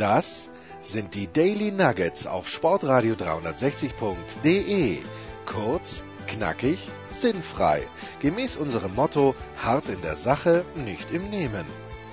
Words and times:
Das 0.00 0.48
sind 0.80 1.14
die 1.14 1.30
Daily 1.30 1.70
Nuggets 1.70 2.26
auf 2.26 2.48
Sportradio 2.48 3.16
360.de. 3.16 4.96
Kurz, 5.44 6.02
knackig, 6.26 6.90
sinnfrei. 7.10 7.82
Gemäß 8.20 8.56
unserem 8.56 8.94
Motto: 8.94 9.34
hart 9.62 9.90
in 9.90 10.00
der 10.00 10.16
Sache, 10.16 10.64
nicht 10.74 11.10
im 11.10 11.28
Nehmen. 11.28 11.66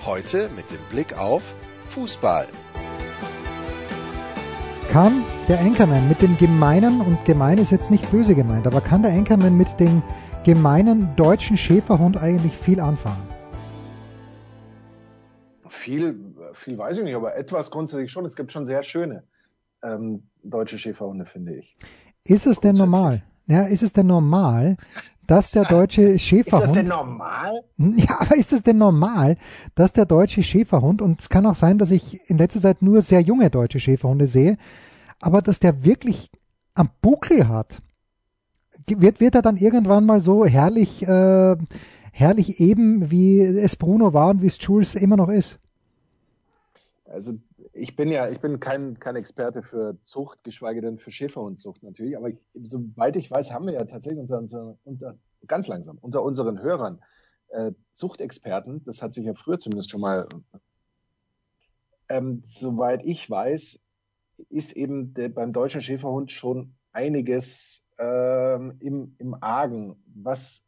Heute 0.06 0.50
mit 0.54 0.70
dem 0.70 0.82
Blick 0.90 1.18
auf 1.18 1.44
Fußball. 1.92 2.48
Kann 4.90 5.24
der 5.48 5.62
Anchorman 5.62 6.10
mit 6.10 6.22
dem 6.22 6.36
gemeinen, 6.36 7.00
und 7.00 7.24
gemein 7.24 7.58
ist 7.58 7.72
jetzt 7.72 7.90
nicht 7.90 8.12
böse 8.12 8.36
gemeint, 8.36 8.68
aber 8.68 8.82
kann 8.82 9.02
der 9.02 9.14
Anchorman 9.14 9.56
mit 9.56 9.80
dem 9.80 10.04
gemeinen 10.44 11.16
deutschen 11.16 11.56
Schäferhund 11.56 12.18
eigentlich 12.18 12.58
viel 12.58 12.82
anfangen? 12.82 13.37
Viel 15.88 16.20
viel 16.52 16.78
weiß 16.78 16.98
ich 16.98 17.04
nicht, 17.06 17.16
aber 17.16 17.38
etwas 17.38 17.72
grundsätzlich 17.72 18.12
schon. 18.12 18.26
Es 18.26 18.36
gibt 18.36 18.52
schon 18.52 18.66
sehr 18.66 18.84
schöne 18.84 19.24
ähm, 19.82 20.24
deutsche 20.44 20.78
Schäferhunde, 20.78 21.26
finde 21.26 21.56
ich. 21.56 21.78
Ist 22.26 22.46
es 22.46 22.60
denn 22.60 22.76
normal? 22.76 23.24
Ja, 23.46 23.64
ist 23.64 23.84
es 23.84 23.94
denn 23.94 24.08
normal, 24.08 24.76
dass 25.28 25.52
der 25.52 25.64
deutsche 25.64 26.20
Schäferhund. 26.20 26.64
Ist 26.64 26.68
das 26.68 26.76
denn 26.76 26.88
normal? 26.88 27.64
Ja, 27.78 28.20
aber 28.20 28.36
ist 28.36 28.52
es 28.52 28.64
denn 28.64 28.78
normal, 28.78 29.38
dass 29.76 29.94
der 29.94 30.06
deutsche 30.06 30.44
Schäferhund, 30.44 31.02
und 31.02 31.22
es 31.22 31.30
kann 31.30 31.46
auch 31.46 31.56
sein, 31.56 31.78
dass 31.78 31.92
ich 31.92 32.30
in 32.30 32.38
letzter 32.38 32.60
Zeit 32.60 32.82
nur 32.82 33.02
sehr 33.02 33.22
junge 33.22 33.50
deutsche 33.50 33.80
Schäferhunde 33.80 34.28
sehe, 34.28 34.58
aber 35.22 35.42
dass 35.42 35.62
der 35.62 35.86
wirklich 35.86 36.30
am 36.74 36.90
Buckel 37.02 37.48
hat, 37.48 37.82
wird, 38.88 39.22
wird 39.22 39.36
er 39.36 39.42
dann 39.42 39.56
irgendwann 39.56 40.06
mal 40.06 40.20
so 40.20 40.46
herrlich, 40.46 41.08
äh, 41.08 41.56
herrlich 42.12 42.60
eben, 42.60 43.10
wie 43.10 43.40
es 43.40 43.78
Bruno 43.78 44.14
war 44.14 44.32
und 44.32 44.42
wie 44.42 44.48
es 44.48 44.58
Jules 44.60 44.96
immer 44.96 45.16
noch 45.16 45.30
ist? 45.30 45.60
Also 47.08 47.34
ich 47.74 47.96
bin 47.96 48.12
ja, 48.12 48.30
ich 48.30 48.40
bin 48.40 48.60
kein, 48.60 49.00
kein 49.00 49.16
Experte 49.16 49.64
für 49.64 49.98
Zucht, 50.04 50.44
geschweige 50.44 50.82
denn 50.82 51.00
für 51.00 51.12
Schäferhundzucht 51.12 51.84
natürlich, 51.84 52.18
aber 52.18 52.30
ich, 52.30 52.38
soweit 52.54 53.16
ich 53.16 53.30
weiß, 53.32 53.52
haben 53.52 53.66
wir 53.66 53.74
ja 53.74 53.86
tatsächlich 53.86 54.20
unter, 54.20 54.40
unter, 54.40 54.78
unter 54.84 55.18
ganz 55.48 55.68
langsam 55.68 55.98
unter 56.02 56.24
unseren 56.24 56.62
Hörern 56.62 57.02
äh, 57.50 57.72
Zuchtexperten. 57.94 58.84
Das 58.86 59.02
hat 59.02 59.14
sich 59.14 59.26
ja 59.26 59.34
früher 59.34 59.60
zumindest 59.60 59.92
schon 59.92 60.02
mal. 60.02 60.28
Ähm, 62.10 62.42
soweit 62.44 63.06
ich 63.06 63.30
weiß, 63.30 63.82
ist 64.50 64.74
eben 64.74 65.14
der, 65.14 65.30
beim 65.30 65.52
deutschen 65.52 65.82
Schäferhund 65.82 66.32
schon 66.32 66.74
einiges 66.92 67.86
ähm, 67.98 68.78
im, 68.80 69.16
im 69.18 69.36
Argen, 69.42 69.96
was 70.16 70.66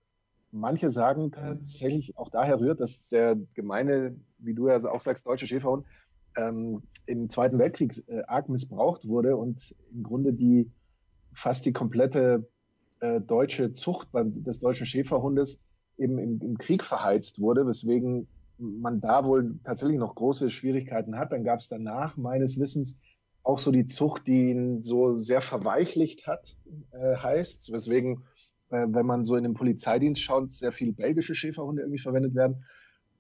manche 0.52 0.90
sagen 0.90 1.31
tatsächlich 1.31 2.18
auch 2.18 2.30
daher 2.30 2.59
rührt, 2.59 2.80
dass 2.80 3.08
der 3.08 3.38
gemeine, 3.53 4.19
wie 4.38 4.53
du 4.53 4.68
ja 4.68 4.78
auch 4.90 5.02
sagst, 5.02 5.28
deutsche 5.28 5.47
Schäferhund 5.47 5.86
ähm, 6.35 6.84
im 7.06 7.29
Zweiten 7.29 7.59
Weltkrieg 7.59 8.03
äh, 8.07 8.22
arg 8.28 8.50
missbraucht 8.50 9.07
wurde 9.07 9.35
und 9.35 9.75
im 9.91 10.03
Grunde 10.03 10.34
die 10.34 10.72
fast 11.34 11.66
die 11.66 11.73
komplette 11.73 12.47
äh, 13.01 13.22
deutsche 13.22 13.73
Zucht 13.73 14.12
beim, 14.12 14.44
des 14.44 14.59
deutschen 14.59 14.85
Schäferhundes 14.85 15.59
eben 15.97 16.18
im, 16.18 16.41
im, 16.41 16.57
Krieg 16.57 16.84
verheizt 16.84 17.39
wurde, 17.39 17.66
weswegen 17.66 18.28
man 18.57 19.00
da 19.00 19.25
wohl 19.25 19.59
tatsächlich 19.63 19.97
noch 19.97 20.16
große 20.16 20.50
Schwierigkeiten 20.50 21.18
hat. 21.18 21.31
Dann 21.31 21.44
gab 21.44 21.59
es 21.59 21.69
danach 21.69 22.18
meines 22.18 22.59
Wissens 22.59 23.00
auch 23.44 23.59
so 23.59 23.72
die 23.72 23.85
Zucht, 23.85 24.28
die 24.28 24.50
ihn 24.50 24.84
so 24.84 25.18
sehr 25.18 25.41
verweichlicht 25.41 26.28
hat, 26.28 26.57
äh, 26.91 27.16
heißt, 27.16 27.72
weswegen, 27.72 28.23
äh, 28.69 28.85
wenn 28.89 29.06
man 29.06 29.25
so 29.25 29.35
in 29.35 29.44
den 29.44 29.53
Polizeidienst 29.53 30.22
schaut, 30.22 30.51
sehr 30.51 30.72
viele 30.72 30.94
belgische 30.94 31.35
Schäferhunde 31.35 31.81
irgendwie 31.81 32.01
verwendet 32.01 32.35
werden. 32.35 32.66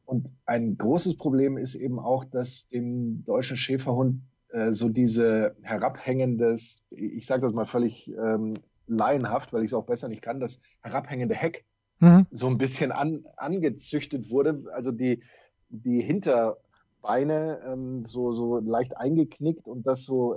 Und 0.09 0.33
ein 0.47 0.75
großes 0.75 1.17
Problem 1.17 1.55
ist 1.55 1.75
eben 1.75 1.99
auch, 1.99 2.23
dass 2.23 2.67
dem 2.67 3.23
deutschen 3.25 3.57
Schäferhund 3.57 4.23
äh, 4.47 4.71
so 4.71 4.89
diese 4.89 5.55
herabhängendes, 5.61 6.83
ich 6.89 7.27
sage 7.27 7.43
das 7.43 7.53
mal 7.53 7.67
völlig 7.67 8.11
ähm, 8.17 8.55
laienhaft, 8.87 9.53
weil 9.53 9.61
ich 9.61 9.69
es 9.69 9.75
auch 9.75 9.85
besser 9.85 10.07
nicht 10.07 10.23
kann, 10.23 10.39
das 10.39 10.61
herabhängende 10.81 11.35
Heck 11.35 11.63
mhm. 11.99 12.25
so 12.31 12.47
ein 12.47 12.57
bisschen 12.57 12.91
an, 12.91 13.23
angezüchtet 13.37 14.31
wurde. 14.31 14.63
Also 14.73 14.91
die, 14.91 15.21
die 15.69 16.01
Hinterbeine 16.01 17.59
ähm, 17.67 18.03
so, 18.03 18.31
so 18.33 18.57
leicht 18.57 18.97
eingeknickt 18.97 19.67
und 19.67 19.85
das 19.85 20.05
so 20.05 20.35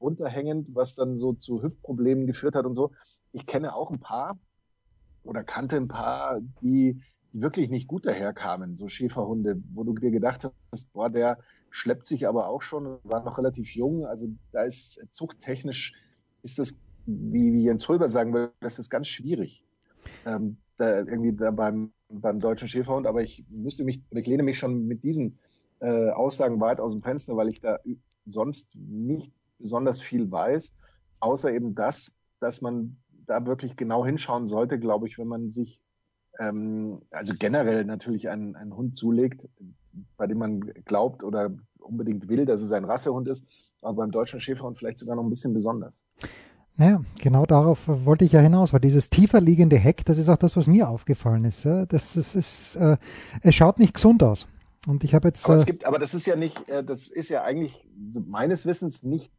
runterhängend, 0.00 0.74
was 0.74 0.96
dann 0.96 1.16
so 1.16 1.34
zu 1.34 1.62
Hüftproblemen 1.62 2.26
geführt 2.26 2.56
hat 2.56 2.66
und 2.66 2.74
so. 2.74 2.90
Ich 3.30 3.46
kenne 3.46 3.76
auch 3.76 3.92
ein 3.92 4.00
paar 4.00 4.40
oder 5.22 5.44
kannte 5.44 5.76
ein 5.76 5.86
paar, 5.86 6.40
die 6.60 6.64
die 6.64 7.00
wirklich 7.34 7.68
nicht 7.68 7.88
gut 7.88 8.06
daherkamen, 8.06 8.76
so 8.76 8.88
Schäferhunde, 8.88 9.60
wo 9.74 9.82
du 9.82 9.92
dir 9.94 10.12
gedacht 10.12 10.48
hast, 10.72 10.92
boah, 10.92 11.10
der 11.10 11.38
schleppt 11.70 12.06
sich 12.06 12.28
aber 12.28 12.48
auch 12.48 12.62
schon, 12.62 12.98
war 13.02 13.24
noch 13.24 13.38
relativ 13.38 13.74
jung, 13.74 14.06
also 14.06 14.28
da 14.52 14.62
ist 14.62 15.12
zuchttechnisch 15.12 15.94
ist 16.42 16.58
das, 16.58 16.78
wie, 17.06 17.52
wie 17.52 17.64
Jens 17.64 17.88
Holber 17.88 18.08
sagen 18.08 18.32
will, 18.32 18.52
das 18.60 18.78
ist 18.78 18.90
ganz 18.90 19.08
schwierig. 19.08 19.64
Ähm, 20.24 20.58
da 20.76 20.98
irgendwie 20.98 21.32
da 21.32 21.50
beim, 21.50 21.92
beim 22.08 22.38
deutschen 22.38 22.68
Schäferhund, 22.68 23.06
aber 23.06 23.22
ich 23.22 23.44
müsste 23.48 23.84
mich, 23.84 24.02
ich 24.10 24.26
lehne 24.26 24.42
mich 24.42 24.58
schon 24.58 24.86
mit 24.86 25.02
diesen 25.02 25.36
äh, 25.80 26.10
Aussagen 26.10 26.60
weit 26.60 26.80
aus 26.80 26.92
dem 26.92 27.02
Fenster, 27.02 27.36
weil 27.36 27.48
ich 27.48 27.60
da 27.60 27.78
sonst 28.24 28.76
nicht 28.76 29.32
besonders 29.58 30.00
viel 30.00 30.30
weiß, 30.30 30.72
außer 31.20 31.52
eben 31.52 31.74
das, 31.74 32.14
dass 32.38 32.60
man 32.60 32.96
da 33.26 33.44
wirklich 33.46 33.76
genau 33.76 34.04
hinschauen 34.04 34.46
sollte, 34.46 34.78
glaube 34.78 35.08
ich, 35.08 35.18
wenn 35.18 35.28
man 35.28 35.48
sich 35.48 35.80
ähm, 36.38 37.02
also 37.10 37.34
generell 37.38 37.84
natürlich 37.84 38.28
einen, 38.28 38.56
einen 38.56 38.76
Hund 38.76 38.96
zulegt, 38.96 39.48
bei 40.16 40.26
dem 40.26 40.38
man 40.38 40.60
glaubt 40.84 41.22
oder 41.22 41.50
unbedingt 41.78 42.28
will, 42.28 42.44
dass 42.46 42.62
es 42.62 42.72
ein 42.72 42.84
Rassehund 42.84 43.28
ist, 43.28 43.44
aber 43.82 43.94
beim 43.94 44.10
deutschen 44.10 44.40
Schäferhund 44.40 44.78
vielleicht 44.78 44.98
sogar 44.98 45.16
noch 45.16 45.22
ein 45.22 45.30
bisschen 45.30 45.52
besonders. 45.52 46.04
Naja, 46.76 47.04
genau 47.20 47.46
darauf 47.46 47.86
wollte 47.86 48.24
ich 48.24 48.32
ja 48.32 48.40
hinaus, 48.40 48.72
weil 48.72 48.80
dieses 48.80 49.08
tiefer 49.08 49.40
liegende 49.40 49.76
Heck, 49.76 50.04
das 50.04 50.18
ist 50.18 50.28
auch 50.28 50.36
das, 50.36 50.56
was 50.56 50.66
mir 50.66 50.88
aufgefallen 50.88 51.44
ist. 51.44 51.64
Das, 51.64 51.86
das 51.88 52.34
ist, 52.34 52.74
äh, 52.76 52.96
es 53.42 53.54
schaut 53.54 53.78
nicht 53.78 53.94
gesund 53.94 54.22
aus. 54.24 54.48
Und 54.86 55.04
ich 55.04 55.14
habe 55.14 55.28
jetzt. 55.28 55.44
Aber 55.44 55.54
es 55.54 55.62
äh, 55.62 55.66
gibt, 55.66 55.84
aber 55.86 55.98
das 55.98 56.14
ist 56.14 56.26
ja 56.26 56.34
nicht, 56.34 56.68
äh, 56.68 56.82
das 56.82 57.08
ist 57.08 57.28
ja 57.28 57.42
eigentlich 57.42 57.86
meines 58.26 58.66
Wissens 58.66 59.04
nicht 59.04 59.30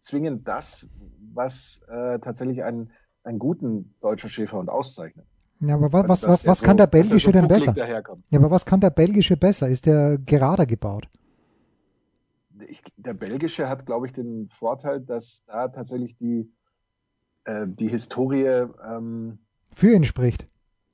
zwingend 0.00 0.48
das, 0.48 0.88
was 1.32 1.82
äh, 1.88 2.18
tatsächlich 2.18 2.64
einen, 2.64 2.90
einen 3.22 3.38
guten 3.38 3.94
deutschen 4.00 4.28
Schäferhund 4.28 4.68
auszeichnet. 4.68 5.26
Ja, 5.60 5.74
aber 5.74 5.92
was, 5.92 6.08
was, 6.08 6.22
was, 6.26 6.46
was 6.46 6.58
so, 6.60 6.66
kann 6.66 6.76
der 6.76 6.86
belgische 6.86 7.26
so 7.26 7.32
denn 7.32 7.48
besser? 7.48 7.74
Ja, 7.76 8.38
aber 8.38 8.50
was 8.50 8.64
kann 8.64 8.80
der 8.80 8.90
belgische 8.90 9.36
besser? 9.36 9.68
Ist 9.68 9.86
der 9.86 10.18
gerader 10.18 10.66
gebaut? 10.66 11.08
Ich, 12.66 12.82
der 12.96 13.14
belgische 13.14 13.68
hat, 13.68 13.86
glaube 13.86 14.06
ich, 14.06 14.12
den 14.12 14.48
Vorteil, 14.50 15.00
dass 15.00 15.44
da 15.46 15.68
tatsächlich 15.68 16.16
die, 16.16 16.50
äh, 17.44 17.66
die 17.66 17.88
Historie 17.88 18.66
ähm, 18.86 19.38
für 19.72 19.92
ihn 19.94 20.04
spricht. 20.04 20.46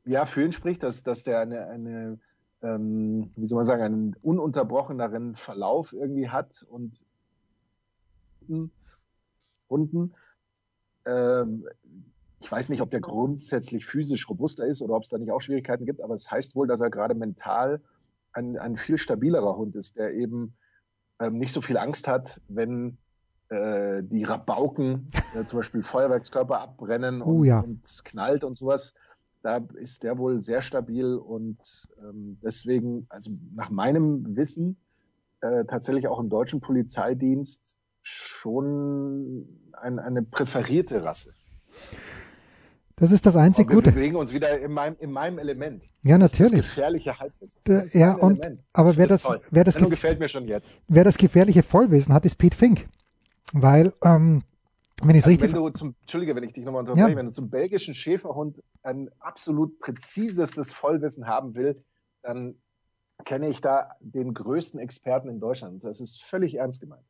Ja, 0.04 0.26
für 0.26 0.44
ihn 0.44 0.52
spricht, 0.52 0.82
dass, 0.82 1.02
dass 1.02 1.24
der 1.24 1.40
eine, 1.40 1.66
eine 1.66 2.18
ähm, 2.62 3.30
wie 3.36 3.46
soll 3.46 3.56
man 3.56 3.64
sagen, 3.64 3.82
einen 3.82 4.16
ununterbrocheneren 4.22 5.34
Verlauf 5.34 5.92
irgendwie 5.92 6.28
hat 6.28 6.64
und 6.68 7.04
Hunden. 9.68 10.14
Ähm, 11.04 11.66
ich 12.46 12.52
weiß 12.52 12.69
nicht, 12.69 12.81
ob 12.81 12.90
der 12.90 13.00
grundsätzlich 13.00 13.87
physisch 13.87 14.31
robuster 14.31 14.64
ist 14.64 14.81
oder 14.81 14.94
ob 14.94 15.02
es 15.02 15.08
da 15.08 15.19
nicht 15.19 15.32
auch 15.32 15.40
Schwierigkeiten 15.40 15.84
gibt, 15.84 16.00
aber 16.00 16.14
es 16.14 16.31
heißt 16.31 16.54
wohl, 16.54 16.69
dass 16.69 16.81
er 16.81 16.90
gerade 16.90 17.16
mental 17.16 17.81
ein, 18.32 18.56
ein 18.56 18.76
viel 18.76 18.98
stabilerer 18.98 19.56
Hund 19.56 19.75
ist, 19.75 19.96
der 19.96 20.14
eben 20.14 20.54
ähm, 21.19 21.38
nicht 21.38 21.52
so 21.52 21.60
viel 21.60 21.76
Angst 21.76 22.06
hat, 22.06 22.40
wenn 22.46 22.98
äh, 23.48 24.00
die 24.04 24.22
Rabauken 24.22 25.08
äh, 25.32 25.44
zum 25.44 25.58
Beispiel 25.58 25.82
Feuerwerkskörper 25.82 26.60
abbrennen 26.60 27.20
Oh 27.20 27.38
und, 27.40 27.46
ja. 27.46 27.58
und 27.58 27.84
es 27.84 28.04
knallt 28.04 28.44
und 28.44 28.56
sowas. 28.56 28.94
Da 29.42 29.56
ist 29.75 30.04
der 30.04 30.16
wohl 30.16 30.40
sehr 30.40 30.62
stabil 30.62 31.16
und 31.16 31.58
ähm, 31.99 32.38
deswegen, 32.44 33.06
also 33.08 33.32
nach 33.56 33.70
meinem 33.70 34.37
Wissen, 34.37 34.76
äh, 35.40 35.64
tatsächlich 35.64 36.06
auch 36.06 36.20
im 36.20 36.28
deutschen 36.28 36.60
Polizeidienst 36.60 37.76
schon 38.02 39.49
ein, 39.72 39.99
eine 39.99 40.22
präferierte 40.22 41.02
Rasse. 41.02 41.34
Das 42.98 43.12
ist 43.12 43.26
das 43.26 43.37
einzig 43.37 43.66
Aber 43.66 43.75
wir 43.75 43.82
Gute. 43.82 43.93
bewegen 43.93 44.16
uns 44.16 44.32
wieder 44.32 44.58
in 44.58 44.72
meinem, 44.72 44.96
in 45.00 45.12
meinem 45.12 45.38
Element. 45.38 45.84
Ja, 46.02 46.16
Das 46.16 46.32
natürlich. 46.32 46.60
Das 46.62 46.75
gefährliche 46.75 47.19
Halbwissen. 47.19 47.60
Da- 47.64 47.75
Das 47.75 47.93
ja, 47.93 48.14
und- 48.14 48.38
Element. 48.40 48.62
aber 48.72 48.96
wer 48.96 49.06
das- 49.06 49.22
toll. 49.22 49.40
wer 49.50 49.64
das 49.64 49.75
Sendung 49.75 49.90
gefällt 49.90 50.19
mir 50.19 50.28
schon 50.28 50.46
jetzt. 50.48 50.75
Wer 50.88 51.04
das 51.04 51.19
gefährliche 51.19 51.62
Vollwissen 51.62 52.14
hat, 52.14 52.25
ist 52.25 52.37
Pete 52.37 52.56
Fink. 52.56 52.88
Weil, 53.52 53.93
ähm, 54.02 54.43
wenn 55.02 55.10
ich 55.10 55.19
es 55.19 55.25
Also 55.26 55.28
richtig... 55.28 55.52
wenn 55.54 55.62
du 55.62 55.69
zum, 55.70 55.94
Entschuldige, 56.00 56.34
wenn 56.34 56.43
ich 56.44 56.54
dich 56.54 56.64
nochmal 56.64 56.81
unterbreche, 56.81 57.10
Ja. 57.10 57.16
wenn 57.16 57.26
du 57.26 57.32
zum 57.32 57.50
belgischen 57.50 57.94
Schäferhund 57.94 58.62
ein 58.82 59.10
absolut 59.19 59.78
präzisestes 59.78 60.72
Vollwissen 60.72 61.26
haben 61.26 61.54
will, 61.54 61.84
dann 62.22 62.54
kenne 63.26 63.49
ich 63.50 63.60
da 63.60 63.90
den 64.00 64.32
größten 64.32 64.81
Experten 64.81 65.28
in 65.28 65.38
Deutschland. 65.38 65.84
Das 65.84 66.00
ist 66.00 66.25
völlig 66.25 66.54
ernst 66.54 66.81
gemeint. 66.81 67.04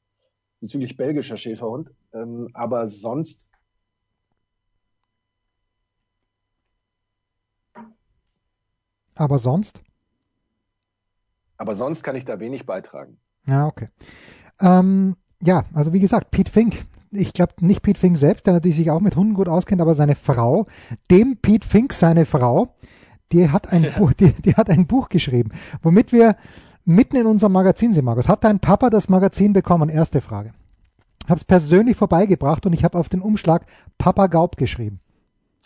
Bezüglich 0.61 0.97
belgischer 0.97 1.37
Schäferhund. 1.37 1.93
Ähm, 2.13 2.49
aber 2.55 2.89
sonst 2.89 3.49
aber 9.17 9.39
sonst? 9.39 9.81
Aber 11.59 11.75
sonst 11.75 12.03
kann 12.03 12.17
ich 12.17 12.25
da 12.25 12.39
wenig 12.39 12.67
beitragen. 12.67 13.19
Ja, 13.47 13.67
okay. 13.67 13.89
Ähm, 14.61 15.17
ja, 15.41 15.65
also 15.73 15.93
wie 15.93 16.01
gesagt, 16.01 16.31
Pete 16.31 16.51
Fink. 16.51 16.85
Ich 17.13 17.33
glaube 17.33 17.55
nicht 17.61 17.83
Pete 17.83 17.99
Fink 17.99 18.19
selbst, 18.19 18.47
der 18.47 18.55
natürlich 18.55 18.77
sich 18.77 18.91
auch 18.91 19.01
mit 19.01 19.17
Hunden 19.17 19.35
gut 19.35 19.49
auskennt, 19.49 19.81
aber 19.81 19.95
seine 19.95 20.17
Frau, 20.17 20.67
dem 21.11 21.39
Pete 21.39 21.67
Fink, 21.67 21.93
seine 21.93 22.27
Frau, 22.27 22.75
die 23.33 23.51
hat 23.51 23.73
ein, 23.73 23.87
Buch, 23.97 24.13
die, 24.13 24.33
die 24.33 24.55
hat 24.55 24.69
ein 24.69 24.87
Buch 24.87 25.09
geschrieben, 25.09 25.51
womit 25.83 26.13
wir 26.13 26.37
mitten 26.85 27.17
in 27.17 27.27
unserem 27.27 27.53
Magazin 27.53 27.93
sind, 27.93 28.05
Markus. 28.05 28.29
Hat 28.29 28.45
dein 28.45 28.61
Papa 28.61 28.91
das 28.91 29.09
Magazin 29.09 29.53
bekommen? 29.53 29.89
Erste 29.89 30.21
Frage. 30.21 30.53
Habe 31.29 31.39
es 31.39 31.45
persönlich 31.45 31.97
vorbeigebracht 31.97 32.67
und 32.67 32.73
ich 32.73 32.85
habe 32.85 32.99
auf 32.99 33.09
den 33.09 33.21
Umschlag 33.21 33.67
Papa 33.99 34.29
Gaub 34.29 34.57
geschrieben. 34.57 35.01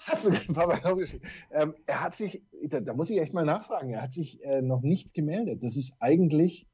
Hast 0.07 0.27
du? 0.27 0.31
Ähm, 1.53 1.75
er 1.87 2.03
hat 2.03 2.15
sich, 2.15 2.43
da, 2.69 2.81
da 2.81 2.95
muss 2.95 3.11
ich 3.11 3.21
echt 3.21 3.35
mal 3.35 3.45
nachfragen, 3.45 3.91
er 3.91 4.03
hat 4.03 4.13
sich 4.13 4.43
äh, 4.45 4.63
noch 4.63 4.83
nicht 4.83 5.15
gemeldet. 5.15 5.63
Das 5.63 5.77
ist 5.77 5.97
eigentlich. 6.01 6.67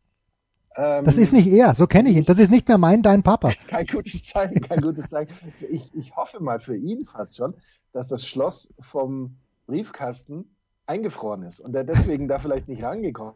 Ähm, 0.76 1.04
Das 1.04 1.16
ist 1.16 1.32
nicht 1.32 1.46
er, 1.48 1.74
so 1.74 1.86
kenne 1.86 2.10
ich 2.10 2.16
ihn. 2.16 2.24
Das 2.24 2.38
ist 2.38 2.50
nicht 2.50 2.68
mehr 2.68 2.78
mein, 2.78 3.02
dein 3.02 3.22
Papa. 3.22 3.52
kein 3.68 3.86
gutes 3.86 4.24
Zeichen, 4.24 4.60
kein 4.60 4.80
gutes 4.80 5.08
Zeichen. 5.08 5.32
Ich, 5.70 5.94
ich 5.94 6.16
hoffe 6.16 6.42
mal 6.42 6.60
für 6.60 6.76
ihn 6.76 7.06
fast 7.06 7.36
schon, 7.36 7.54
dass 7.92 8.08
das 8.08 8.26
Schloss 8.26 8.72
vom 8.80 9.36
Briefkasten 9.66 10.56
eingefroren 10.86 11.42
ist 11.42 11.60
und 11.60 11.74
er 11.74 11.84
deswegen 11.84 12.28
da 12.28 12.38
vielleicht 12.38 12.68
nicht 12.68 12.82
rangekommen. 12.82 13.34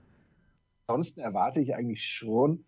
Ansonsten 0.86 1.20
erwarte 1.20 1.60
ich 1.60 1.74
eigentlich 1.74 2.04
schon 2.04 2.64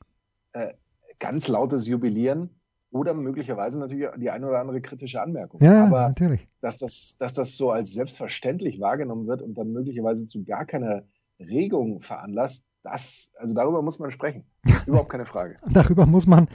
äh, 0.53 0.75
ganz 1.19 1.49
lautes 1.49 1.87
Jubilieren 1.87 2.51
oder 2.93 3.15
möglicherweise 3.15 3.79
natürlich 3.79 4.09
die 4.19 4.31
eine 4.31 4.47
oder 4.47 4.61
andere 4.61 4.81
kritische 4.81 5.21
Anmerkung. 5.21 5.63
Ja, 5.63 5.87
Aber 5.87 6.09
natürlich. 6.09 6.47
dass 6.61 6.79
das, 6.79 7.17
dass 7.19 7.33
das 7.33 7.57
so 7.57 7.71
als 7.71 7.93
selbstverständlich 7.93 8.81
wahrgenommen 8.81 9.27
wird 9.27 9.43
und 9.43 9.55
dann 9.55 9.73
möglicherweise 9.73 10.27
zu 10.27 10.45
gar 10.45 10.67
keiner 10.67 11.03
Regung 11.41 12.01
veranlasst, 12.01 12.67
das, 12.85 13.31
also 13.39 13.55
darüber 13.55 13.81
muss 13.81 13.99
man 13.99 14.11
sprechen. 14.11 14.45
Überhaupt 14.87 15.09
keine 15.09 15.25
Frage. 15.25 15.57
Darüber 15.73 16.05
muss 16.05 16.27
man 16.27 16.49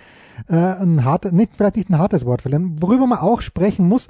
äh, 0.48 0.56
ein 0.56 1.04
hartes, 1.06 1.32
nicht, 1.32 1.56
vielleicht 1.56 1.78
nicht 1.78 1.90
ein 1.90 1.98
hartes 1.98 2.26
Wort 2.26 2.42
verlieren. 2.42 2.82
Worüber 2.82 3.08
man 3.08 3.20
auch 3.20 3.42
sprechen 3.42 3.88
muss, 3.88 4.08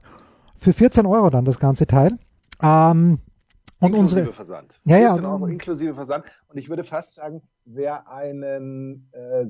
Für 0.58 0.74
14 0.74 1.06
Euro 1.06 1.30
dann 1.30 1.46
das 1.46 1.60
ganze 1.60 1.88
Teil. 1.88 2.12
Ähm, 2.62 3.20
und 3.80 3.88
inklusive 3.90 4.20
unsere, 4.20 4.34
Versand. 4.34 4.80
Ja, 4.84 4.98
ja, 4.98 5.14
14 5.14 5.26
Euro 5.26 5.46
inklusive 5.48 5.96
Versand. 5.96 6.26
Und 6.50 6.58
ich 6.58 6.70
würde 6.70 6.84
fast 6.84 7.16
sagen, 7.16 7.42
wer 7.66 8.10
einen 8.12 9.10
äh, 9.14 9.46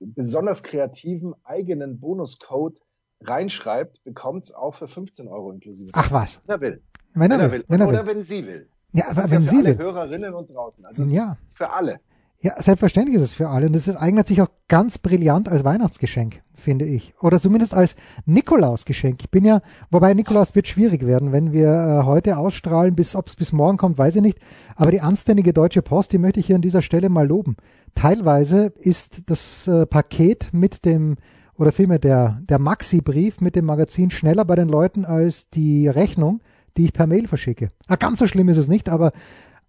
besonders 0.00 0.62
kreativen 0.62 1.34
eigenen 1.44 1.98
Bonuscode 1.98 2.80
reinschreibt, 3.22 4.04
bekommt 4.04 4.44
es 4.44 4.54
auch 4.54 4.74
für 4.74 4.86
15 4.86 5.28
Euro 5.28 5.50
inklusive 5.50 5.90
ach 5.94 6.12
was, 6.12 6.40
Wenn 6.46 6.54
er 6.56 6.60
will. 6.60 6.82
wenn 7.14 7.30
er 7.30 7.38
Wenn 7.38 7.40
er 7.40 7.50
will, 7.52 7.58
will. 7.60 7.64
wenn 7.68 7.80
er 7.80 7.88
Oder 7.88 8.06
will. 8.06 8.16
wenn 8.16 8.22
sie 8.22 8.46
will. 8.46 8.68
Ja, 8.92 9.04
Das 9.08 9.16
aber 9.16 9.24
ist 9.24 9.30
wenn 9.32 9.44
sie 9.44 9.56
alle 9.56 9.78
will. 9.78 9.84
Hörerinnen 9.84 10.34
und 10.34 10.50
draußen. 10.50 10.84
Also 10.84 11.02
Ja. 11.04 11.36
für 11.50 11.70
alle. 11.70 12.00
Ja, 12.44 12.60
selbstverständlich 12.60 13.16
ist 13.16 13.22
es 13.22 13.32
für 13.32 13.48
alle. 13.48 13.68
Und 13.68 13.74
es 13.74 13.88
eignet 13.88 14.26
sich 14.26 14.42
auch 14.42 14.50
ganz 14.68 14.98
brillant 14.98 15.48
als 15.48 15.64
Weihnachtsgeschenk, 15.64 16.42
finde 16.54 16.84
ich. 16.84 17.14
Oder 17.22 17.40
zumindest 17.40 17.72
als 17.72 17.96
Nikolausgeschenk. 18.26 19.22
Ich 19.22 19.30
bin 19.30 19.46
ja, 19.46 19.62
wobei 19.90 20.12
Nikolaus 20.12 20.54
wird 20.54 20.68
schwierig 20.68 21.06
werden, 21.06 21.32
wenn 21.32 21.52
wir 21.54 21.68
äh, 21.70 22.04
heute 22.04 22.36
ausstrahlen, 22.36 22.94
bis 22.94 23.16
ob 23.16 23.28
es 23.28 23.36
bis 23.36 23.52
morgen 23.52 23.78
kommt, 23.78 23.96
weiß 23.96 24.16
ich 24.16 24.20
nicht. 24.20 24.40
Aber 24.76 24.90
die 24.90 25.00
anständige 25.00 25.54
Deutsche 25.54 25.80
Post, 25.80 26.12
die 26.12 26.18
möchte 26.18 26.38
ich 26.38 26.44
hier 26.44 26.56
an 26.56 26.60
dieser 26.60 26.82
Stelle 26.82 27.08
mal 27.08 27.26
loben. 27.26 27.56
Teilweise 27.94 28.74
ist 28.78 29.22
das 29.24 29.66
äh, 29.66 29.86
Paket 29.86 30.50
mit 30.52 30.84
dem 30.84 31.16
oder 31.56 31.72
vielmehr 31.72 31.98
der, 31.98 32.42
der 32.42 32.58
Maxi-Brief 32.58 33.40
mit 33.40 33.56
dem 33.56 33.64
Magazin 33.64 34.10
schneller 34.10 34.44
bei 34.44 34.56
den 34.56 34.68
Leuten 34.68 35.06
als 35.06 35.48
die 35.48 35.88
Rechnung, 35.88 36.42
die 36.76 36.84
ich 36.84 36.92
per 36.92 37.06
Mail 37.06 37.26
verschicke. 37.26 37.70
Ah, 37.86 37.96
ganz 37.96 38.18
so 38.18 38.26
schlimm 38.26 38.50
ist 38.50 38.58
es 38.58 38.68
nicht, 38.68 38.90
aber 38.90 39.12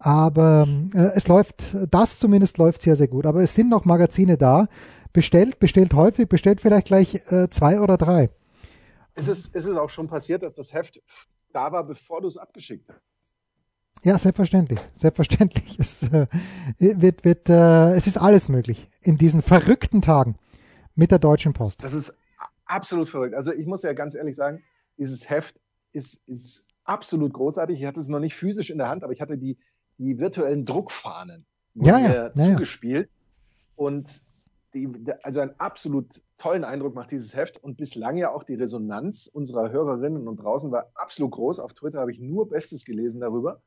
aber 0.06 0.68
äh, 0.94 1.12
es 1.16 1.28
läuft, 1.28 1.76
das 1.90 2.20
zumindest 2.20 2.60
läuft 2.60 2.84
sehr, 2.84 2.96
sehr 2.96 3.08
gut. 3.08 3.26
Aber 3.26 3.42
es 3.42 3.56
sind 3.56 3.70
noch 3.70 3.86
Magazine 3.86 4.38
da. 4.38 4.68
Bestellt, 5.14 5.58
bestellt 5.60 5.96
häufig, 5.96 6.30
bestellt 6.30 6.62
vielleicht 6.62 6.88
gleich 6.88 7.16
äh, 7.32 7.50
zwei 7.50 7.80
oder 7.80 7.98
drei. 7.98 8.30
Ist 9.16 9.30
es, 9.30 9.48
ist 9.48 9.66
es 9.66 9.76
auch 9.78 9.90
schon 9.90 10.08
passiert, 10.08 10.44
dass 10.44 10.54
das 10.54 10.74
Heft 10.74 11.02
da 11.54 11.72
war, 11.72 11.84
bevor 11.86 12.22
du 12.22 12.28
es 12.28 12.38
abgeschickt 12.38 12.88
hast? 12.88 13.34
Ja, 14.04 14.20
selbstverständlich. 14.20 14.80
Selbstverständlich. 14.98 15.80
Es, 15.80 16.04
äh, 16.04 16.28
wird, 16.78 17.26
wird, 17.26 17.50
äh, 17.50 17.94
es 17.94 18.06
ist 18.06 18.18
alles 18.18 18.48
möglich 18.48 18.88
in 19.02 19.18
diesen 19.18 19.42
verrückten 19.42 20.04
Tagen 20.04 20.36
mit 20.94 21.10
der 21.10 21.20
Deutschen 21.20 21.54
Post. 21.54 21.84
Das 21.84 21.94
ist 21.94 22.14
absolut 22.66 23.10
verrückt. 23.10 23.34
Also 23.34 23.52
ich 23.52 23.66
muss 23.66 23.82
ja 23.82 23.94
ganz 23.94 24.14
ehrlich 24.14 24.36
sagen, 24.36 24.62
dieses 25.00 25.28
Heft 25.32 25.60
ist, 25.94 26.22
ist 26.28 26.68
absolut 26.84 27.34
großartig. 27.34 27.80
Ich 27.80 27.86
hatte 27.86 28.00
es 28.00 28.08
noch 28.08 28.20
nicht 28.20 28.36
physisch 28.36 28.70
in 28.70 28.78
der 28.78 28.90
Hand, 28.90 29.04
aber 29.04 29.14
ich 29.14 29.22
hatte 29.22 29.38
die, 29.38 29.58
die 29.98 30.20
virtuellen 30.20 30.66
Druckfahnen 30.66 31.46
Ja, 31.76 32.00
ja, 32.00 32.14
ja, 32.14 32.34
zugespielt. 32.34 33.10
Und 33.76 34.10
die, 34.74 34.90
also 35.24 35.40
einen 35.40 35.54
absolut 35.58 36.22
tollen 36.38 36.64
Eindruck 36.64 36.96
macht 36.96 37.12
dieses 37.12 37.36
Heft 37.36 37.64
und 37.64 37.78
bislang 37.78 38.18
ja 38.18 38.32
auch 38.32 38.44
die 38.44 38.56
Resonanz 38.56 39.28
unserer 39.28 39.72
Hörerinnen 39.72 40.28
und 40.28 40.38
draußen 40.38 40.72
war 40.72 40.92
absolut 40.96 41.32
groß. 41.32 41.60
Auf 41.60 41.74
Twitter 41.74 42.00
habe 42.00 42.12
ich 42.12 42.20
nur 42.20 42.50
Bestes 42.50 42.86
gelesen 42.86 43.22
darüber. 43.22 43.62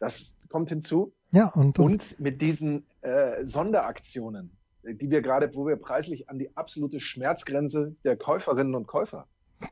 Das 0.00 0.36
kommt 0.48 0.70
hinzu. 0.70 1.12
Ja, 1.32 1.48
und, 1.48 1.78
und, 1.78 1.84
Und 1.84 2.20
mit 2.20 2.40
diesen 2.40 2.86
äh, 3.02 3.44
Sonderaktionen, 3.44 4.56
die 4.82 5.10
wir 5.10 5.20
gerade, 5.20 5.54
wo 5.54 5.66
wir 5.66 5.76
preislich 5.76 6.30
an 6.30 6.38
die 6.38 6.56
absolute 6.56 7.00
Schmerzgrenze 7.00 7.94
der 8.04 8.16
Käuferinnen 8.16 8.74
und 8.74 8.86
Käufer. 8.86 9.26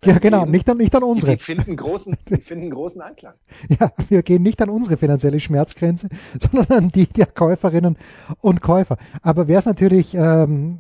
Ja, 0.05 0.19
genau, 0.19 0.43
gehen, 0.43 0.51
nicht 0.51 0.69
an, 0.69 0.77
nicht 0.79 0.95
an 0.95 1.03
unsere. 1.03 1.37
die 1.37 1.43
finden 1.43 1.77
großen, 1.77 2.17
die 2.29 2.41
finden 2.41 2.71
großen 2.71 3.01
Anklang. 3.01 3.35
Ja, 3.81 3.91
wir 4.09 4.23
gehen 4.23 4.43
nicht 4.43 4.61
an 4.63 4.69
unsere 4.69 4.97
finanzielle 4.97 5.41
Schmerzgrenze, 5.41 6.09
sondern 6.53 6.85
an 6.85 6.89
die 6.91 7.07
der 7.07 7.27
Käuferinnen 7.27 7.97
und 8.41 8.61
Käufer. 8.61 8.97
Aber 9.23 9.49
wer 9.49 9.59
es 9.59 9.67
natürlich, 9.67 10.15
ähm, 10.15 10.79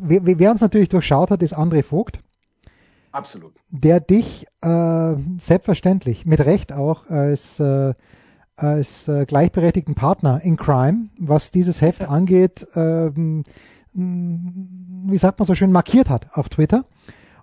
wer, 0.00 0.38
wer 0.38 0.50
uns 0.50 0.60
natürlich 0.60 0.88
durchschaut 0.88 1.30
hat, 1.30 1.42
ist 1.42 1.56
André 1.56 1.82
Vogt. 1.82 2.20
Absolut. 3.12 3.52
der 3.70 3.98
dich 3.98 4.46
äh, 4.62 5.14
selbstverständlich 5.40 6.26
mit 6.26 6.40
Recht 6.40 6.72
auch 6.72 7.08
als, 7.08 7.58
äh, 7.58 7.94
als 8.54 9.08
äh, 9.08 9.26
gleichberechtigten 9.26 9.96
Partner 9.96 10.40
in 10.42 10.56
Crime, 10.56 11.08
was 11.18 11.50
dieses 11.50 11.80
Heft 11.80 12.02
angeht, 12.02 12.66
ähm, 12.76 13.44
wie 13.92 15.18
sagt 15.18 15.40
man 15.40 15.46
so 15.46 15.54
schön, 15.54 15.72
markiert 15.72 16.10
hat 16.10 16.28
auf 16.34 16.48
Twitter. 16.48 16.84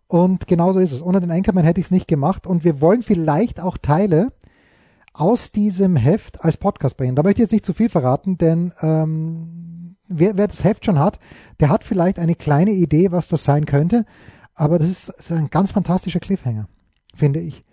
Und 0.08 0.48
genauso 0.48 0.80
ist 0.80 0.92
es. 0.92 1.02
Ohne 1.02 1.20
den 1.20 1.32
Anchorman 1.32 1.66
hätte 1.66 1.80
ich 1.80 1.88
es 1.88 1.92
nicht 1.92 2.08
gemacht. 2.08 2.48
Und 2.48 2.64
wir 2.64 2.82
wollen 2.82 3.02
vielleicht 3.02 3.60
auch 3.60 3.78
Teile 3.78 4.32
aus 5.14 5.52
diesem 5.52 5.96
Heft 5.96 6.44
als 6.46 6.58
Podcast 6.58 6.96
bringen. 6.96 7.16
Da 7.16 7.24
möchte 7.24 7.42
ich 7.42 7.46
jetzt 7.46 7.52
nicht 7.52 7.66
zu 7.66 7.74
viel 7.74 7.90
verraten, 7.90 8.38
denn 8.38 8.72
ähm, 8.82 9.98
wer, 10.08 10.38
wer 10.38 10.48
das 10.48 10.64
Heft 10.64 10.86
schon 10.86 11.00
hat, 11.00 11.20
der 11.60 11.70
hat 11.70 11.84
vielleicht 11.84 12.20
eine 12.20 12.36
kleine 12.36 12.72
Idee, 12.72 13.12
was 13.12 13.28
das 13.28 13.44
sein 13.44 13.66
könnte. 13.66 14.06
Aber 14.54 14.80
das 14.80 14.90
ist, 14.90 15.10
ist 15.10 15.32
ein 15.32 15.50
ganz 15.50 15.72
fantastischer 15.72 16.20
Cliffhanger, 16.20 16.68
finde 17.16 17.40
ich. 17.40 17.66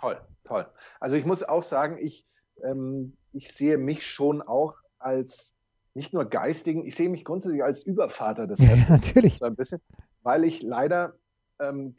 Toll, 0.00 0.18
toll. 0.44 0.66
Also 1.00 1.16
ich 1.16 1.26
muss 1.26 1.42
auch 1.42 1.62
sagen, 1.62 1.98
ich, 2.00 2.26
ähm, 2.64 3.16
ich 3.32 3.52
sehe 3.52 3.78
mich 3.78 4.06
schon 4.06 4.40
auch 4.40 4.74
als 4.98 5.54
nicht 5.94 6.12
nur 6.12 6.24
geistigen, 6.24 6.84
ich 6.84 6.94
sehe 6.94 7.08
mich 7.08 7.24
grundsätzlich 7.24 7.64
als 7.64 7.82
Übervater 7.82 8.46
des 8.46 8.60
Heftes. 8.62 8.88
Ja, 8.88 8.94
natürlich. 8.94 9.38
So 9.38 9.46
ein 9.46 9.56
bisschen, 9.56 9.80
weil 10.22 10.44
ich 10.44 10.62
leider 10.62 11.14
ähm, 11.60 11.94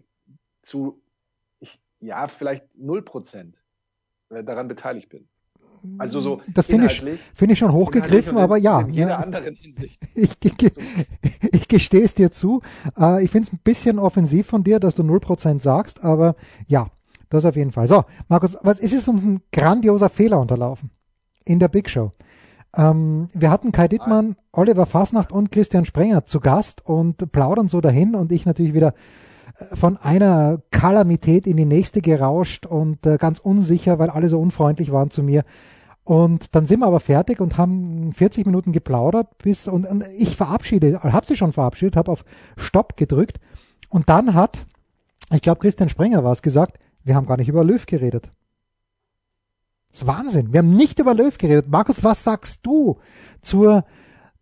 zu, 0.62 1.02
ich, 1.60 1.80
ja, 2.00 2.28
vielleicht 2.28 2.66
0% 2.80 3.54
äh, 4.30 4.44
daran 4.44 4.68
beteiligt 4.68 5.10
bin. 5.10 5.28
Also 5.98 6.20
so 6.20 6.42
das 6.48 6.66
finde 6.66 6.88
ich, 6.88 7.04
find 7.34 7.52
ich 7.52 7.60
schon 7.60 7.72
hochgegriffen, 7.72 8.38
aber 8.38 8.58
ja. 8.58 8.82
In 8.82 8.94
jeder 8.94 9.10
ja. 9.10 9.18
anderen 9.18 9.56
Hinsicht. 9.56 10.02
Ich, 10.16 10.32
ich, 10.44 10.54
ich 11.52 11.68
gestehe 11.68 12.04
es 12.04 12.16
dir 12.16 12.32
zu. 12.32 12.62
Äh, 13.00 13.24
ich 13.24 13.30
finde 13.30 13.48
es 13.48 13.54
ein 13.54 13.60
bisschen 13.64 14.00
offensiv 14.00 14.48
von 14.48 14.64
dir, 14.64 14.80
dass 14.80 14.96
du 14.96 15.04
0% 15.04 15.62
sagst, 15.62 16.04
aber 16.04 16.36
ja, 16.66 16.88
das 17.30 17.46
auf 17.46 17.56
jeden 17.56 17.72
Fall. 17.72 17.88
So, 17.88 18.04
Markus, 18.28 18.58
was 18.64 18.80
ist 18.80 18.94
es 18.94 19.08
uns 19.08 19.24
ein 19.26 19.42
grandioser 19.52 20.10
Fehler 20.10 20.40
unterlaufen 20.40 20.90
in 21.46 21.60
der 21.60 21.68
Big 21.68 21.90
Show? 21.90 22.14
Ähm, 22.76 23.30
wir 23.34 23.52
hatten 23.52 23.72
Kai 23.72 23.88
Dittmann, 23.88 24.36
Oliver 24.52 24.86
Fasnacht 24.86 25.32
und 25.32 25.52
Christian 25.52 25.86
Sprenger 25.86 26.26
zu 26.26 26.40
Gast 26.40 26.86
und 26.86 27.32
plaudern 27.32 27.68
so 27.68 27.82
dahin 27.82 28.16
und 28.16 28.32
ich 28.32 28.46
natürlich 28.46 28.74
wieder 28.74 28.94
von 29.74 29.98
einer 29.98 30.62
Kalamität 30.72 31.48
in 31.48 31.58
die 31.58 31.66
nächste 31.66 32.02
gerauscht 32.02 32.66
und 32.66 33.06
äh, 33.06 33.18
ganz 33.18 33.40
unsicher, 33.40 33.98
weil 34.00 34.10
alle 34.10 34.30
so 34.30 34.40
unfreundlich 34.40 34.92
waren 34.92 35.10
zu 35.10 35.24
mir. 35.24 35.44
Und 36.04 36.56
dann 36.56 36.66
sind 36.66 36.80
wir 36.80 36.86
aber 36.86 37.00
fertig 37.00 37.42
und 37.42 37.58
haben 37.58 38.14
40 38.14 38.46
Minuten 38.46 38.72
geplaudert 38.72 39.38
bis 39.40 39.68
und, 39.68 39.86
und 39.86 40.06
ich 40.18 40.38
verabschiede, 40.38 41.02
habe 41.04 41.26
sie 41.26 41.36
schon 41.36 41.52
verabschiedet, 41.52 41.98
habe 41.98 42.12
auf 42.12 42.24
Stopp 42.56 42.96
gedrückt 42.96 43.40
und 43.90 44.08
dann 44.08 44.34
hat, 44.34 44.66
ich 45.34 45.42
glaube 45.42 45.60
Christian 45.60 45.90
Sprenger 45.90 46.24
war 46.24 46.32
es 46.32 46.42
gesagt, 46.42 46.80
wir 47.04 47.16
haben 47.16 47.26
gar 47.26 47.38
nicht 47.38 47.50
über 47.50 47.64
Löw 47.64 47.86
geredet. 47.86 48.32
Das 49.92 50.02
ist 50.02 50.08
Wahnsinn. 50.08 50.54
Wir 50.54 50.60
haben 50.60 50.76
nicht 50.76 51.00
über 51.00 51.14
Löw 51.14 51.38
geredet. 51.38 51.68
Markus, 51.70 52.04
was 52.04 52.24
sagst 52.24 52.60
du 52.64 53.00
zur, 53.42 53.84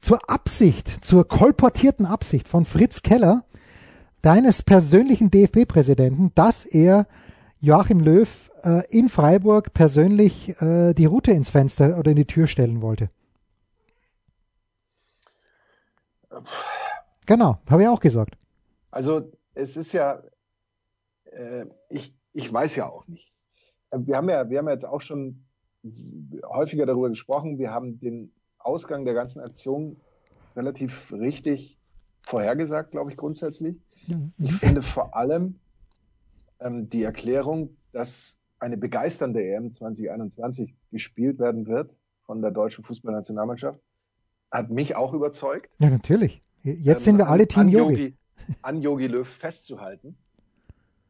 zur 0.01 0.29
Absicht, 0.29 1.03
zur 1.03 1.27
kolportierten 1.27 2.05
Absicht 2.05 2.48
von 2.48 2.65
Fritz 2.65 3.01
Keller, 3.01 3.45
deines 4.25 4.63
persönlichen 4.63 5.29
DFB-Präsidenten, 5.29 6.32
dass 6.34 6.65
er 6.65 7.08
Joachim 7.60 8.00
Löw 8.00 8.51
äh, 8.63 8.82
in 8.89 9.08
Freiburg 9.08 9.74
persönlich 9.74 10.60
äh, 10.62 10.94
die 10.94 11.05
Route 11.05 11.32
ins 11.32 11.51
Fenster 11.51 12.00
oder 12.00 12.10
in 12.10 12.17
die 12.17 12.25
Tür 12.25 12.48
stellen 12.48 12.82
wollte. 12.82 13.12
Genau, 17.27 17.60
habe 17.70 17.84
ich 17.84 17.88
auch 17.88 18.00
gesagt. 18.00 18.36
Also 18.89 19.32
es 19.53 19.77
ist 19.77 19.94
ja, 19.94 20.24
äh, 21.25 21.65
ich, 21.89 22.17
ich 22.34 22.51
weiß 22.51 22.75
ja 22.77 22.89
auch 22.89 23.08
nicht. 23.08 23.32
Wir 23.96 24.17
haben 24.17 24.29
ja, 24.29 24.50
wir 24.50 24.58
haben 24.58 24.70
jetzt 24.70 24.86
auch 24.86 25.01
schon 25.01 25.46
häufiger 26.44 26.88
darüber 26.88 27.10
gesprochen. 27.10 27.60
Wir 27.60 27.72
haben 27.72 28.00
den 28.00 28.34
Ausgang 28.58 29.05
der 29.05 29.13
ganzen 29.13 29.41
Aktion 29.41 30.01
relativ 30.55 31.13
richtig 31.13 31.79
vorhergesagt, 32.25 32.91
glaube 32.91 33.12
ich, 33.12 33.17
grundsätzlich. 33.17 33.77
Ich 34.38 34.53
finde 34.53 34.82
vor 34.82 35.15
allem 35.15 35.60
ähm, 36.60 36.89
die 36.89 37.03
Erklärung, 37.03 37.77
dass 37.91 38.39
eine 38.60 38.77
begeisternde 38.77 39.44
EM 39.44 39.72
2021 39.72 40.75
gespielt 40.91 41.39
werden 41.39 41.67
wird 41.67 41.96
von 42.25 42.41
der 42.41 42.51
deutschen 42.51 42.84
Fußballnationalmannschaft, 42.84 43.79
hat 44.51 44.70
mich 44.70 44.96
auch 44.96 45.13
überzeugt. 45.13 45.70
Ja, 45.79 45.89
natürlich. 45.89 46.41
Jetzt 46.63 47.01
ähm, 47.01 47.03
sind 47.03 47.17
wir 47.17 47.29
alle 47.29 47.48
Team 47.48 47.70
Yogi. 47.70 47.94
Yogi. 47.94 48.17
An 48.62 48.82
Yogi 48.82 49.08
Löw 49.08 49.27
festzuhalten. 49.27 50.17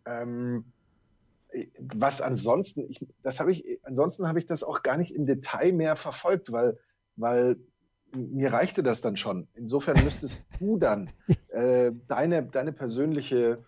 Ähm, 0.05 0.65
was 1.79 2.22
ansonsten, 2.22 2.89
ich, 2.89 3.05
das 3.24 3.39
habe 3.39 3.51
ich, 3.51 3.79
ansonsten 3.84 4.27
habe 4.27 4.39
ich 4.39 4.45
das 4.45 4.63
auch 4.63 4.84
gar 4.84 4.98
nicht 4.98 5.12
im 5.12 5.25
Detail 5.25 5.72
mehr 5.72 5.95
verfolgt, 5.95 6.51
weil, 6.51 6.77
weil 7.15 7.57
mir 8.13 8.53
reichte 8.53 8.83
das 8.83 9.01
dann 9.01 9.17
schon. 9.17 9.47
Insofern 9.53 10.03
müsstest 10.03 10.45
du 10.59 10.77
dann 10.77 11.09
äh, 11.50 11.91
deine, 12.07 12.43
deine 12.43 12.74
persönliche 12.74 13.63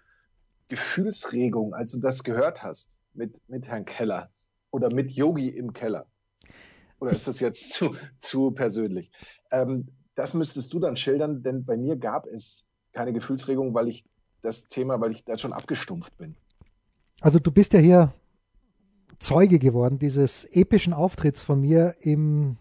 Gefühlsregung, 0.67 1.73
als 1.73 1.91
du 1.91 1.99
das 1.99 2.23
gehört 2.23 2.63
hast 2.63 2.99
mit, 3.13 3.41
mit 3.47 3.67
Herrn 3.67 3.85
Keller 3.85 4.29
oder 4.71 4.93
mit 4.93 5.11
Yogi 5.11 5.49
im 5.49 5.73
Keller. 5.73 6.07
Oder 6.99 7.11
ist 7.11 7.27
das 7.27 7.39
jetzt 7.39 7.73
zu, 7.73 7.95
zu 8.19 8.51
persönlich? 8.51 9.11
Ähm, 9.51 9.87
das 10.15 10.33
müsstest 10.33 10.73
du 10.73 10.79
dann 10.79 10.97
schildern, 10.97 11.43
denn 11.43 11.63
bei 11.63 11.77
mir 11.77 11.95
gab 11.95 12.25
es 12.25 12.67
keine 12.91 13.13
Gefühlsregung, 13.13 13.73
weil 13.73 13.87
ich 13.87 14.03
das 14.41 14.67
Thema, 14.67 14.99
weil 14.99 15.11
ich 15.11 15.23
da 15.23 15.37
schon 15.37 15.53
abgestumpft 15.53 16.17
bin. 16.17 16.35
Also 17.21 17.39
du 17.39 17.51
bist 17.51 17.73
ja 17.73 17.79
hier 17.79 18.13
Zeuge 19.19 19.59
geworden 19.59 19.99
dieses 19.99 20.43
epischen 20.45 20.93
Auftritts 20.93 21.43
von 21.43 21.61
mir 21.61 21.95
im 21.99 22.57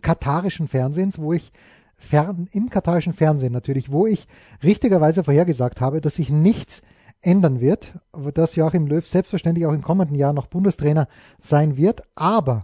katarischen 0.00 0.68
Fernsehens, 0.68 1.18
wo 1.18 1.32
ich 1.32 1.52
fern, 1.96 2.48
im 2.52 2.70
katarischen 2.70 3.12
Fernsehen 3.12 3.52
natürlich, 3.52 3.90
wo 3.90 4.06
ich 4.06 4.26
richtigerweise 4.62 5.24
vorhergesagt 5.24 5.80
habe, 5.80 6.00
dass 6.00 6.16
sich 6.16 6.30
nichts 6.30 6.82
ändern 7.20 7.60
wird, 7.60 7.94
dass 8.34 8.56
Joachim 8.56 8.86
Löw 8.86 9.06
selbstverständlich 9.06 9.66
auch 9.66 9.72
im 9.72 9.82
kommenden 9.82 10.16
Jahr 10.16 10.32
noch 10.32 10.46
Bundestrainer 10.46 11.08
sein 11.38 11.76
wird, 11.76 12.02
aber 12.16 12.62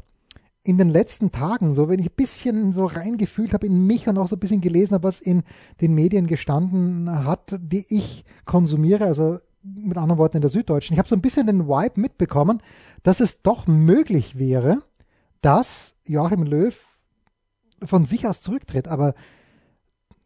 in 0.64 0.76
den 0.76 0.90
letzten 0.90 1.32
Tagen, 1.32 1.74
so 1.74 1.88
wenn 1.88 2.00
ich 2.00 2.10
ein 2.10 2.16
bisschen 2.16 2.72
so 2.72 2.84
reingefühlt 2.86 3.54
habe 3.54 3.66
in 3.66 3.86
mich 3.86 4.08
und 4.08 4.18
auch 4.18 4.28
so 4.28 4.36
ein 4.36 4.40
bisschen 4.40 4.60
gelesen 4.60 4.94
habe, 4.94 5.04
was 5.04 5.20
in 5.20 5.44
den 5.80 5.94
Medien 5.94 6.26
gestanden 6.26 7.24
hat, 7.24 7.56
die 7.58 7.86
ich 7.88 8.24
konsumiere, 8.44 9.06
also 9.06 9.38
mit 9.62 9.96
anderen 9.96 10.18
Worten 10.18 10.36
in 10.36 10.40
der 10.42 10.50
Süddeutschen, 10.50 10.94
ich 10.94 10.98
habe 10.98 11.08
so 11.08 11.14
ein 11.14 11.22
bisschen 11.22 11.46
den 11.46 11.68
Vibe 11.68 12.00
mitbekommen, 12.00 12.60
dass 13.02 13.20
es 13.20 13.42
doch 13.42 13.66
möglich 13.66 14.38
wäre, 14.38 14.82
dass 15.40 15.94
Joachim 16.04 16.42
Löw 16.42 16.74
von 17.84 18.04
sich 18.04 18.26
aus 18.26 18.40
zurücktritt. 18.40 18.88
Aber 18.88 19.14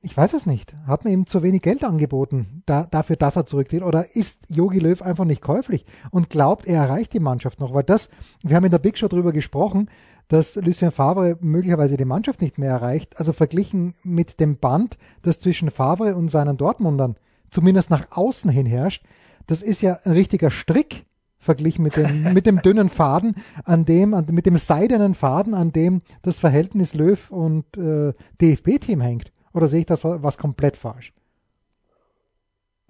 ich 0.00 0.16
weiß 0.16 0.34
es 0.34 0.46
nicht. 0.46 0.74
Hat 0.86 1.04
man 1.04 1.12
ihm 1.12 1.26
zu 1.26 1.42
wenig 1.42 1.62
Geld 1.62 1.84
angeboten 1.84 2.62
da, 2.66 2.86
dafür, 2.86 3.16
dass 3.16 3.36
er 3.36 3.46
zurücktritt? 3.46 3.82
Oder 3.82 4.16
ist 4.16 4.50
Jogi 4.50 4.80
Löw 4.80 5.00
einfach 5.00 5.24
nicht 5.24 5.42
käuflich 5.42 5.86
und 6.10 6.28
glaubt, 6.28 6.66
er 6.66 6.82
erreicht 6.82 7.12
die 7.12 7.20
Mannschaft 7.20 7.60
noch? 7.60 7.72
Weil 7.72 7.84
das, 7.84 8.08
wir 8.42 8.56
haben 8.56 8.64
in 8.64 8.72
der 8.72 8.78
Big 8.78 8.98
Show 8.98 9.08
darüber 9.08 9.32
gesprochen, 9.32 9.88
dass 10.28 10.56
Lucien 10.56 10.90
Favre 10.90 11.36
möglicherweise 11.40 11.96
die 11.96 12.04
Mannschaft 12.04 12.40
nicht 12.40 12.58
mehr 12.58 12.70
erreicht. 12.70 13.18
Also 13.18 13.32
verglichen 13.32 13.94
mit 14.02 14.40
dem 14.40 14.58
Band, 14.58 14.98
das 15.22 15.38
zwischen 15.38 15.70
Favre 15.70 16.16
und 16.16 16.28
seinen 16.28 16.56
Dortmundern 16.56 17.16
zumindest 17.50 17.90
nach 17.90 18.06
außen 18.10 18.50
hin 18.50 18.66
herrscht, 18.66 19.04
das 19.46 19.62
ist 19.62 19.82
ja 19.82 19.98
ein 20.04 20.12
richtiger 20.12 20.50
Strick 20.50 21.04
verglichen 21.42 21.82
mit 21.82 21.96
dem, 21.96 22.32
mit 22.32 22.46
dem 22.46 22.62
dünnen 22.62 22.88
Faden, 22.88 23.34
an 23.64 23.84
dem, 23.84 24.14
an, 24.14 24.26
mit 24.30 24.46
dem 24.46 24.56
seidenen 24.56 25.14
Faden, 25.14 25.54
an 25.54 25.72
dem 25.72 26.00
das 26.22 26.38
Verhältnis 26.38 26.94
Löw 26.94 27.30
und 27.30 27.76
äh, 27.76 28.14
DFB-Team 28.40 29.00
hängt. 29.00 29.32
Oder 29.52 29.68
sehe 29.68 29.80
ich 29.80 29.86
das 29.86 30.04
was 30.04 30.38
komplett 30.38 30.76
falsch? 30.76 31.12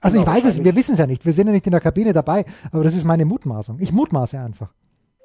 Also 0.00 0.18
genau, 0.18 0.30
ich 0.30 0.36
weiß 0.36 0.44
es, 0.52 0.64
wir 0.64 0.74
wissen 0.76 0.92
es 0.92 0.98
ja 0.98 1.06
nicht, 1.06 1.24
wir 1.24 1.32
sind 1.32 1.46
ja 1.46 1.52
nicht 1.52 1.66
in 1.66 1.72
der 1.72 1.80
Kabine 1.80 2.12
dabei, 2.12 2.44
aber 2.70 2.82
das 2.82 2.94
ist 2.94 3.04
meine 3.04 3.24
Mutmaßung. 3.24 3.78
Ich 3.80 3.92
mutmaße 3.92 4.38
einfach. 4.38 4.72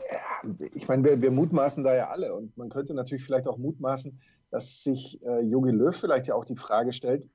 Ja, 0.10 0.50
ich 0.74 0.88
meine, 0.88 1.04
wir, 1.04 1.22
wir 1.22 1.32
mutmaßen 1.32 1.84
da 1.84 1.96
ja 1.96 2.10
alle 2.10 2.34
und 2.34 2.56
man 2.58 2.70
könnte 2.70 2.94
natürlich 2.94 3.26
vielleicht 3.26 3.48
auch 3.48 3.58
mutmaßen, 3.58 4.20
dass 4.52 4.84
sich 4.84 5.20
äh, 5.26 5.42
Jogi 5.42 5.72
Löw 5.72 5.96
vielleicht 5.96 6.28
ja 6.28 6.36
auch 6.36 6.46
die 6.46 6.56
Frage 6.56 6.94
stellt, 6.94 7.28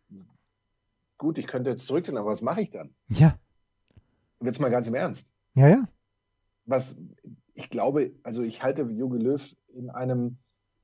gut, 1.18 1.36
ich 1.36 1.46
könnte 1.46 1.70
jetzt 1.70 1.86
zurückgehen, 1.86 2.16
aber 2.16 2.30
was 2.30 2.42
mache 2.42 2.62
ich 2.62 2.70
dann? 2.70 2.94
Ja. 3.08 3.34
Jetzt 4.40 4.60
mal 4.60 4.70
ganz 4.70 4.86
im 4.86 4.94
Ernst. 4.94 5.31
Ja, 5.54 5.68
ja. 5.68 5.88
Was 6.64 6.96
ich 7.54 7.70
glaube, 7.70 8.12
also 8.22 8.42
ich 8.42 8.62
halte 8.62 8.82
Jogi 8.82 9.18
Löw 9.18 9.56
in 9.68 9.90
einem 9.90 10.38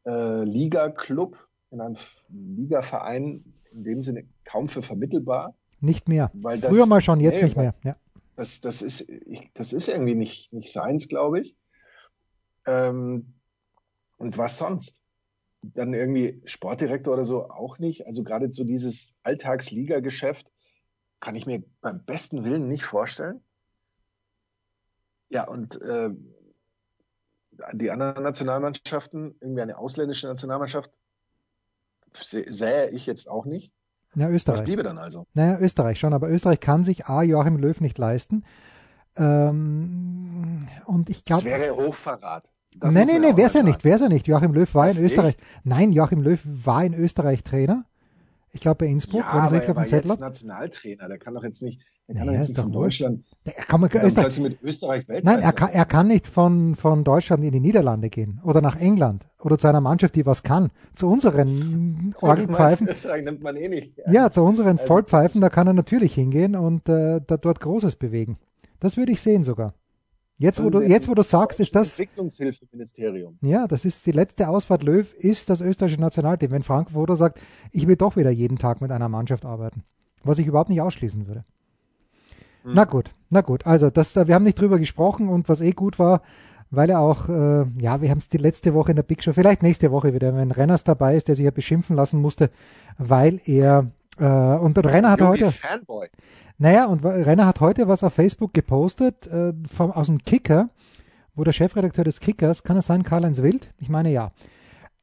äh, 0.05 0.45
Liga-Club, 0.45 1.39
in 1.71 1.81
einem 1.81 1.97
Liga-Verein 2.29 3.45
in 3.73 3.85
dem 3.85 4.03
Sinne 4.03 4.27
kaum 4.45 4.69
für 4.69 4.83
vermittelbar. 4.83 5.55
Nicht 5.81 6.09
mehr. 6.09 6.31
Das, 6.35 6.67
Früher 6.67 6.87
mal 6.87 7.01
schon, 7.01 7.21
jetzt 7.21 7.37
nee, 7.37 7.45
nicht 7.45 7.57
mehr. 7.57 7.75
Ja. 7.85 7.97
Das, 8.37 8.61
das, 8.61 8.83
ist, 8.83 9.09
ich, 9.09 9.51
das 9.55 9.73
ist 9.73 9.89
irgendwie 9.89 10.15
nicht, 10.15 10.53
nicht 10.53 10.73
seins, 10.73 11.09
glaube 11.09 11.41
ich. 11.41 11.57
Ähm, 12.67 13.35
und 14.17 14.39
was 14.39 14.59
sonst? 14.59 15.03
Dann 15.63 15.93
irgendwie 15.93 16.41
Sportdirektor 16.45 17.15
oder 17.15 17.25
so 17.25 17.51
auch 17.51 17.79
nicht. 17.79 18.07
Also 18.07 18.23
gerade 18.23 18.53
so 18.53 18.65
dieses 18.65 19.19
Alltagsliga-Geschäft 19.23 20.53
kann 21.21 21.35
ich 21.35 21.47
mir 21.47 21.65
beim 21.81 22.05
besten 22.05 22.45
Willen 22.45 22.69
nicht 22.69 22.85
vorstellen. 22.85 23.41
Ja, 25.31 25.47
und 25.47 25.81
äh, 25.83 26.11
die 27.73 27.91
anderen 27.91 28.23
Nationalmannschaften, 28.23 29.37
irgendwie 29.41 29.63
eine 29.63 29.79
ausländische 29.79 30.27
Nationalmannschaft, 30.27 30.91
sähe 32.23 32.91
ich 32.91 33.07
jetzt 33.07 33.29
auch 33.29 33.45
nicht. 33.45 33.73
Ja, 34.15 34.31
Österreich. 34.31 34.61
Was 34.61 34.65
bliebe 34.65 34.83
dann 34.83 34.99
also? 34.99 35.27
Naja, 35.35 35.59
Österreich 35.59 35.99
schon, 35.99 36.15
aber 36.15 36.31
Österreich 36.31 36.61
kann 36.61 36.83
sich 36.83 37.07
A, 37.07 37.23
Joachim 37.23 37.57
Löw 37.57 37.79
nicht 37.81 37.99
leisten. 37.99 38.45
Ähm, 39.17 40.61
und 40.87 41.11
ich 41.11 41.25
glaube. 41.25 41.45
Das 41.45 41.51
wäre 41.51 41.77
Hochverrat. 41.77 42.51
Das 42.77 42.95
Nein, 42.95 43.09
nein, 43.09 43.23
nein, 43.23 43.37
wär's 43.37 43.55
ja 43.55 43.63
mal 43.63 43.71
nicht, 43.71 43.85
wär's 43.85 44.01
ja 44.01 44.09
nicht. 44.09 44.27
Joachim 44.27 44.53
Löw 44.53 44.73
war 44.75 44.89
Was 44.89 44.99
in 44.99 45.05
Österreich. 45.05 45.37
nicht? 45.37 45.65
Nein, 45.65 45.93
Joachim 45.93 46.23
Löw 46.23 46.41
war 46.45 46.85
in 46.85 46.95
Österreich 46.95 47.43
Trainer. 47.43 47.85
Ich 48.53 48.61
glaube 48.61 48.85
bei 48.85 48.87
Innsbruck, 48.87 49.21
Ja, 49.21 49.51
wenn 49.51 49.59
ich 49.59 49.65
er 49.65 49.71
auf 49.71 49.77
dem 49.77 49.87
Zettel 49.87 49.97
jetzt 49.99 50.11
habe. 50.11 50.21
Nationaltrainer. 50.21 51.09
Der 51.09 51.19
kann 51.19 51.35
doch 51.35 51.45
jetzt 51.45 51.63
nicht, 51.63 51.81
der 52.09 52.17
kann 52.17 52.27
Naja, 52.27 52.39
jetzt 52.39 52.49
nicht 52.49 52.61
von. 52.61 52.73
Deutschland 52.73 53.25
Der 53.45 53.53
kann 53.53 53.81
man, 53.81 53.91
Österreich, 53.93 54.39
mit 54.41 54.63
Österreich 54.63 55.07
Weltmeister. 55.09 55.39
nein, 55.41 55.45
er 55.47 55.53
kann, 55.53 55.71
er 55.71 55.85
kann 55.85 56.07
nicht 56.09 56.27
von, 56.27 56.75
von 56.75 57.05
Deutschland 57.05 57.45
in 57.45 57.53
die 57.53 57.61
Niederlande 57.61 58.09
gehen 58.09 58.41
oder 58.43 58.61
nach 58.61 58.77
England 58.81 59.27
oder 59.41 59.59
zu 59.59 59.67
einer 59.69 59.81
Mannschaft, 59.83 60.15
die 60.15 60.25
was 60.27 60.43
kann. 60.43 60.71
Zu 60.95 61.09
unseren 61.09 62.15
Orgelpfeifen. 62.21 62.89
Österreich 62.89 63.25
nimmt 63.25 63.43
man 63.43 63.57
eh 63.57 63.69
nicht. 63.69 63.93
Ja, 64.11 64.31
zu 64.31 64.43
unseren 64.43 64.79
Also, 64.79 64.87
Vollpfeifen, 64.87 65.41
da 65.41 65.51
kann 65.51 65.67
er 65.67 65.75
natürlich 65.75 66.15
hingehen 66.15 66.57
und 66.57 66.89
äh, 66.89 67.21
da 67.27 67.37
dort 67.37 67.61
Großes 67.61 67.97
bewegen. 67.97 68.39
Das 68.81 68.97
würde 68.97 69.13
ich 69.13 69.21
sehen 69.21 69.45
sogar. 69.45 69.75
Jetzt, 70.41 70.63
wo 70.63 70.71
du, 70.71 70.81
jetzt, 70.81 71.09
wo 71.09 71.15
du 71.15 71.23
sagst, 71.23 71.59
ist 71.59 71.75
das, 71.75 71.99
Entwicklungshilfeministerium. 71.99 73.39
ja, 73.41 73.67
das 73.67 73.85
ist 73.85 74.07
die 74.07 74.13
letzte 74.13 74.49
Ausfahrt 74.49 74.85
Löw, 74.85 75.13
ist 75.15 75.51
das 75.51 75.61
österreichische 75.61 76.01
Nationalteam. 76.01 76.53
Wenn 76.53 76.63
Frank 76.63 76.93
Foto 76.93 77.17
sagt, 77.17 77.41
ich 77.73 77.89
will 77.89 77.97
doch 77.97 78.17
wieder 78.17 78.31
jeden 78.31 78.57
Tag 78.57 78.81
mit 78.81 78.93
einer 78.93 79.09
Mannschaft 79.09 79.45
arbeiten. 79.45 79.83
Was 80.23 80.39
ich 80.39 80.47
überhaupt 80.47 80.71
nicht 80.71 80.81
ausschließen 80.81 81.27
würde. 81.27 81.45
Hm. 82.63 82.73
Na 82.73 82.85
gut, 82.85 83.11
na 83.31 83.41
gut. 83.41 83.67
Also, 83.67 83.91
das, 83.91 84.15
wir 84.15 84.33
haben 84.35 84.45
nicht 84.45 84.61
drüber 84.61 84.79
gesprochen 84.79 85.29
und 85.29 85.49
was 85.49 85.61
eh 85.61 85.73
gut 85.73 85.99
war, 85.99 86.23
weil 86.71 86.91
er 86.91 87.01
auch, 87.01 87.29
äh, 87.29 87.65
ja, 87.81 88.01
wir 88.01 88.11
haben 88.11 88.19
es 88.19 88.29
die 88.29 88.39
letzte 88.39 88.75
Woche 88.75 88.93
in 88.93 88.97
der 88.97 89.03
Big 89.03 89.23
Show, 89.25 89.33
vielleicht 89.33 89.63
nächste 89.63 89.91
Woche 89.91 90.15
wieder, 90.15 90.37
wenn 90.37 90.53
Renners 90.53 90.85
dabei 90.85 91.17
ist, 91.17 91.27
der 91.29 91.35
sich 91.35 91.45
ja 91.45 91.51
beschimpfen 91.51 91.97
lassen 91.97 92.21
musste, 92.21 92.51
weil 92.97 93.41
er, 93.47 93.91
äh, 94.19 94.25
und 94.25 94.77
der 94.77 94.85
Renner 94.85 95.11
hat 95.11 95.23
heute, 95.23 95.51
Fanboy. 95.53 96.09
naja, 96.59 96.87
und 96.87 97.05
Renner 97.05 97.47
hat 97.47 97.61
heute 97.61 97.89
was 97.89 98.03
auf 98.05 98.15
Facebook 98.15 98.53
gepostet, 98.55 99.27
äh, 99.27 99.53
vom, 99.71 99.93
aus 99.93 100.07
dem 100.07 100.19
Kicker, 100.19 100.71
wo 101.35 101.45
der 101.45 101.53
Chefredakteur 101.53 102.05
des 102.05 102.21
Kickers, 102.21 102.63
kann 102.63 102.77
es 102.77 102.87
sein, 102.87 103.05
Karl-Heinz 103.05 103.43
Wild? 103.43 103.73
Ich 103.79 103.89
meine 103.89 104.11
ja, 104.11 104.33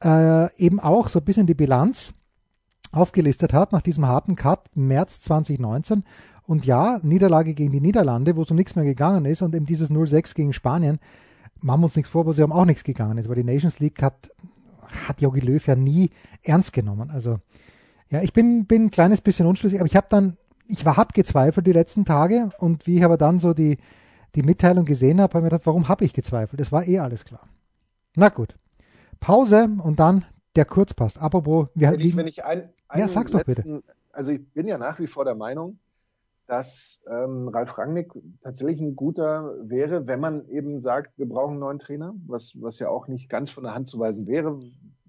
äh, 0.04 0.54
eben 0.56 0.80
auch 0.80 1.08
so 1.08 1.20
ein 1.20 1.24
bisschen 1.24 1.46
die 1.46 1.54
Bilanz 1.54 2.12
aufgelistet 2.92 3.52
hat 3.52 3.72
nach 3.72 3.82
diesem 3.82 4.06
harten 4.06 4.36
Cut 4.36 4.70
im 4.74 4.88
März 4.88 5.20
2019. 5.20 6.04
Und 6.46 6.64
ja, 6.64 7.00
Niederlage 7.02 7.54
gegen 7.54 7.72
die 7.72 7.80
Niederlande, 7.80 8.36
wo 8.36 8.44
so 8.44 8.54
nichts 8.54 8.76
mehr 8.76 8.84
gegangen 8.84 9.24
ist 9.24 9.42
und 9.42 9.54
eben 9.54 9.66
dieses 9.66 9.90
0-6 9.90 10.34
gegen 10.34 10.52
Spanien. 10.52 11.00
Machen 11.60 11.80
wir 11.80 11.86
uns 11.86 11.96
nichts 11.96 12.10
vor, 12.10 12.26
wo 12.26 12.32
sie 12.32 12.42
haben 12.42 12.52
auch 12.52 12.64
nichts 12.64 12.84
gegangen 12.84 13.18
ist, 13.18 13.28
weil 13.28 13.36
die 13.36 13.44
Nations 13.44 13.80
League 13.80 14.00
hat, 14.02 14.30
hat 15.08 15.20
Jogi 15.20 15.40
Löw 15.40 15.66
ja 15.66 15.74
nie 15.74 16.10
ernst 16.42 16.72
genommen. 16.72 17.10
Also 17.10 17.40
ja, 18.10 18.22
ich 18.22 18.32
bin, 18.32 18.66
bin 18.66 18.86
ein 18.86 18.90
kleines 18.90 19.20
bisschen 19.20 19.46
unschlüssig, 19.46 19.80
aber 19.80 19.86
ich 19.86 19.96
habe 19.96 20.06
dann, 20.08 20.36
ich 20.68 20.84
war 20.84 20.96
hab 20.96 21.14
gezweifelt 21.14 21.66
die 21.66 21.72
letzten 21.72 22.04
Tage 22.04 22.50
und 22.58 22.86
wie 22.86 22.96
ich 22.96 23.04
aber 23.04 23.16
dann 23.16 23.38
so 23.38 23.52
die, 23.52 23.78
die 24.34 24.42
Mitteilung 24.42 24.84
gesehen 24.84 25.20
habe, 25.20 25.34
habe 25.34 25.38
ich 25.40 25.44
mir 25.44 25.50
gedacht, 25.50 25.66
warum 25.66 25.88
habe 25.88 26.04
ich 26.04 26.12
gezweifelt? 26.12 26.60
Das 26.60 26.72
war 26.72 26.86
eh 26.86 26.98
alles 26.98 27.24
klar. 27.24 27.42
Na 28.16 28.28
gut. 28.28 28.54
Pause 29.20 29.68
und 29.82 29.98
dann 29.98 30.24
der 30.54 30.64
Kurzpass. 30.64 31.18
Apropos, 31.18 31.68
wir 31.74 31.92
Wenn 31.92 32.00
ich, 32.00 32.16
wenn 32.16 32.26
ich 32.26 32.44
ein, 32.44 32.70
Ja, 32.94 33.08
sag's 33.08 33.32
doch 33.32 33.44
bitte. 33.44 33.82
Also 34.12 34.32
ich 34.32 34.48
bin 34.52 34.66
ja 34.66 34.78
nach 34.78 34.98
wie 34.98 35.06
vor 35.06 35.24
der 35.24 35.34
Meinung, 35.34 35.78
dass 36.46 37.02
ähm, 37.10 37.48
Ralf 37.48 37.76
Rangnick 37.76 38.12
tatsächlich 38.42 38.80
ein 38.80 38.96
guter 38.96 39.54
wäre, 39.62 40.06
wenn 40.06 40.20
man 40.20 40.48
eben 40.48 40.80
sagt, 40.80 41.18
wir 41.18 41.28
brauchen 41.28 41.52
einen 41.52 41.60
neuen 41.60 41.78
Trainer, 41.78 42.14
was, 42.26 42.60
was 42.60 42.78
ja 42.78 42.88
auch 42.88 43.08
nicht 43.08 43.28
ganz 43.28 43.50
von 43.50 43.64
der 43.64 43.74
Hand 43.74 43.88
zu 43.88 43.98
weisen 43.98 44.26
wäre, 44.26 44.60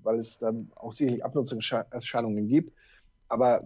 weil 0.03 0.17
es 0.17 0.39
dann 0.39 0.71
auch 0.75 0.93
sicherlich 0.93 1.23
Abnutzungserscheinungen 1.23 2.47
gibt. 2.47 2.73
Aber 3.29 3.63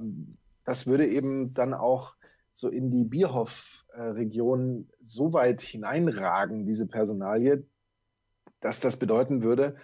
das 0.65 0.87
würde 0.87 1.07
eben 1.07 1.53
dann 1.53 1.73
auch 1.73 2.15
so 2.53 2.69
in 2.69 2.89
die 2.89 3.05
Bierhoff-Region 3.05 4.89
so 5.01 5.33
weit 5.33 5.61
hineinragen, 5.61 6.65
diese 6.65 6.87
Personalie, 6.87 7.65
dass 8.59 8.79
das 8.79 8.97
bedeuten 8.97 9.41
würde, 9.41 9.75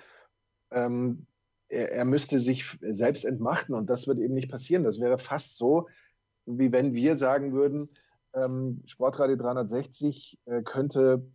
ähm, 0.72 1.26
er, 1.70 1.92
er 1.92 2.06
müsste 2.06 2.40
sich 2.40 2.78
selbst 2.82 3.26
entmachten 3.26 3.74
und 3.74 3.90
das 3.90 4.08
wird 4.08 4.20
eben 4.20 4.34
nicht 4.34 4.52
passieren. 4.52 4.84
Das 4.84 5.00
wäre 5.00 5.18
fast 5.18 5.58
so, 5.58 5.88
wie 6.46 6.72
wenn 6.72 6.94
wir 6.94 7.18
sagen 7.18 7.54
würden, 7.54 7.90
ähm, 8.34 8.82
Sportradio 8.86 9.36
360 9.36 10.40
äh, 10.46 10.62
könnte 10.62 11.26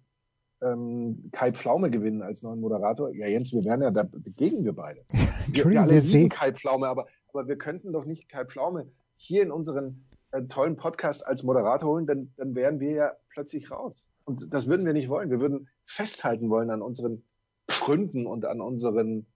ähm, 0.62 1.30
Kai 1.32 1.52
Pflaume 1.52 1.90
gewinnen 1.90 2.22
als 2.22 2.42
neuen 2.42 2.60
Moderator. 2.60 3.10
Ja, 3.10 3.26
Jens, 3.26 3.52
wir 3.52 3.64
wären 3.64 3.82
ja 3.82 3.90
da 3.90 4.04
dagegen, 4.04 4.64
wir 4.64 4.72
beide. 4.72 5.04
Wir, 5.48 5.68
wir 5.68 5.82
alle 5.82 6.00
sehen, 6.00 6.28
Kai 6.28 6.52
Pflaume, 6.52 6.86
aber, 6.86 7.08
aber 7.32 7.48
wir 7.48 7.56
könnten 7.56 7.92
doch 7.92 8.04
nicht 8.04 8.28
Kai 8.28 8.44
Pflaume 8.44 8.86
hier 9.16 9.42
in 9.42 9.50
unseren 9.50 10.04
äh, 10.32 10.42
tollen 10.42 10.76
Podcast 10.76 11.26
als 11.26 11.42
Moderator 11.42 11.90
holen, 11.90 12.06
dann, 12.06 12.32
dann 12.36 12.54
wären 12.54 12.80
wir 12.80 12.90
ja 12.90 13.12
plötzlich 13.30 13.70
raus. 13.70 14.08
Und 14.24 14.52
das 14.52 14.66
würden 14.66 14.86
wir 14.86 14.92
nicht 14.92 15.08
wollen. 15.08 15.30
Wir 15.30 15.40
würden 15.40 15.68
festhalten 15.84 16.50
wollen 16.50 16.70
an 16.70 16.82
unseren 16.82 17.22
Pfründen 17.68 18.26
und 18.26 18.44
an 18.44 18.60
unseren 18.60 19.26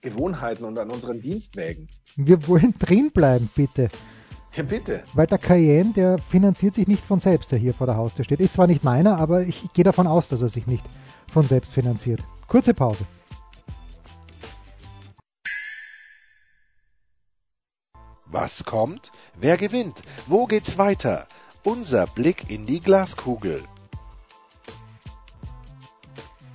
Gewohnheiten 0.00 0.64
und 0.64 0.78
an 0.78 0.90
unseren 0.90 1.20
Dienstwägen. 1.20 1.88
wir 2.16 2.46
wollen 2.46 2.74
drin 2.78 3.10
bleiben, 3.10 3.50
bitte. 3.54 3.88
Ja, 4.54 4.62
bitte. 4.62 5.02
Weil 5.14 5.26
der 5.26 5.38
Cayenne, 5.38 5.92
der 5.92 6.18
finanziert 6.18 6.74
sich 6.74 6.86
nicht 6.88 7.04
von 7.04 7.20
selbst, 7.20 7.52
der 7.52 7.58
hier 7.58 7.74
vor 7.74 7.86
der 7.86 7.96
Haustür 7.96 8.24
steht. 8.24 8.40
Ist 8.40 8.54
zwar 8.54 8.66
nicht 8.66 8.82
meiner, 8.82 9.18
aber 9.18 9.42
ich 9.42 9.72
gehe 9.72 9.84
davon 9.84 10.06
aus, 10.06 10.28
dass 10.28 10.42
er 10.42 10.48
sich 10.48 10.66
nicht 10.66 10.84
von 11.28 11.46
selbst 11.46 11.72
finanziert. 11.72 12.22
Kurze 12.46 12.74
Pause. 12.74 13.04
Was 18.30 18.64
kommt? 18.64 19.10
Wer 19.40 19.56
gewinnt? 19.56 20.02
Wo 20.26 20.44
geht's 20.44 20.76
weiter? 20.76 21.26
Unser 21.64 22.06
Blick 22.06 22.50
in 22.50 22.66
die 22.66 22.80
Glaskugel. 22.80 23.62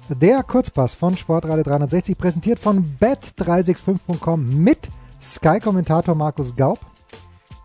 Der 0.09 0.43
Kurzpass 0.43 0.93
von 0.93 1.17
Sportradio 1.17 1.63
360, 1.63 2.15
präsentiert 2.15 2.59
von 2.59 2.97
bet365.com 3.01 4.63
mit 4.63 4.89
Sky-Kommentator 5.19 6.13
Markus 6.13 6.55
Gaub. 6.55 6.79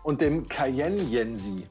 Und 0.01 0.21
dem 0.21 0.47
Cayenne 0.47 1.03
Jensi. 1.03 1.67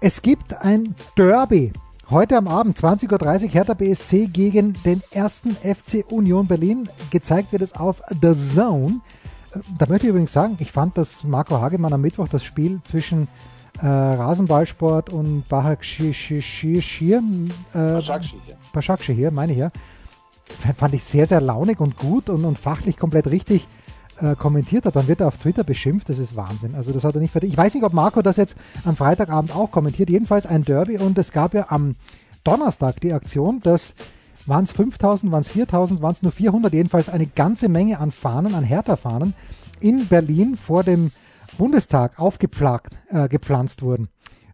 Es 0.00 0.22
gibt 0.22 0.56
ein 0.58 0.94
Derby. 1.16 1.72
Heute 2.08 2.36
am 2.36 2.46
Abend, 2.46 2.78
20.30 2.78 3.44
Uhr, 3.44 3.48
Hertha 3.48 3.74
BSC 3.74 4.28
gegen 4.28 4.74
den 4.84 5.02
ersten 5.10 5.56
FC 5.56 6.04
Union 6.08 6.46
Berlin. 6.46 6.88
Gezeigt 7.10 7.50
wird 7.50 7.62
es 7.62 7.72
auf 7.72 8.00
The 8.10 8.32
Zone. 8.34 9.00
Äh, 9.52 9.60
Da 9.78 9.86
möchte 9.88 10.06
ich 10.06 10.10
übrigens 10.10 10.32
sagen, 10.32 10.56
ich 10.60 10.70
fand, 10.70 10.96
dass 10.96 11.24
Marco 11.24 11.60
Hagemann 11.60 11.92
am 11.92 12.00
Mittwoch 12.00 12.28
das 12.28 12.44
Spiel 12.44 12.80
zwischen 12.84 13.28
äh, 13.80 13.86
Rasenballsport 13.86 15.10
und 15.10 15.44
äh. 15.48 15.48
Başakşehir 18.72 19.16
hier, 19.16 19.30
meine 19.32 19.52
ich 19.52 19.58
ja, 19.58 19.70
fand 20.76 20.94
ich 20.94 21.02
sehr, 21.04 21.26
sehr 21.26 21.40
launig 21.40 21.80
und 21.80 21.96
gut 21.96 22.28
und, 22.28 22.44
und 22.44 22.58
fachlich 22.58 22.96
komplett 22.96 23.26
richtig 23.26 23.66
äh, 24.18 24.36
kommentiert 24.36 24.84
hat. 24.84 24.96
Dann 24.96 25.08
wird 25.08 25.20
er 25.20 25.28
auf 25.28 25.38
Twitter 25.38 25.64
beschimpft, 25.64 26.08
das 26.08 26.18
ist 26.18 26.36
Wahnsinn. 26.36 26.74
Also 26.74 26.92
das 26.92 27.04
hat 27.04 27.14
er 27.14 27.20
nicht 27.20 27.32
verdient. 27.32 27.52
Ich 27.52 27.58
weiß 27.58 27.74
nicht, 27.74 27.84
ob 27.84 27.92
Marco 27.92 28.22
das 28.22 28.36
jetzt 28.36 28.56
am 28.84 28.96
Freitagabend 28.96 29.54
auch 29.54 29.70
kommentiert. 29.70 30.10
Jedenfalls 30.10 30.46
ein 30.46 30.64
Derby 30.64 30.98
und 30.98 31.18
es 31.18 31.32
gab 31.32 31.54
ja 31.54 31.66
am 31.68 31.96
Donnerstag 32.44 33.00
die 33.00 33.12
Aktion, 33.12 33.60
dass 33.60 33.94
waren 34.46 34.64
es 34.64 34.72
5000, 34.72 35.30
waren 35.32 35.42
es 35.42 35.48
4000, 35.48 36.02
waren 36.02 36.12
es 36.12 36.22
nur 36.22 36.32
400, 36.32 36.72
jedenfalls 36.72 37.08
eine 37.08 37.26
ganze 37.26 37.68
Menge 37.68 37.98
an 37.98 38.10
Fahnen, 38.10 38.54
an 38.54 38.64
Hertha-Fahnen 38.64 39.34
in 39.80 40.08
Berlin 40.08 40.56
vor 40.56 40.84
dem 40.84 41.12
Bundestag 41.58 42.18
aufgepflagt, 42.18 42.96
äh, 43.10 43.28
gepflanzt 43.28 43.82
wurden. 43.82 44.08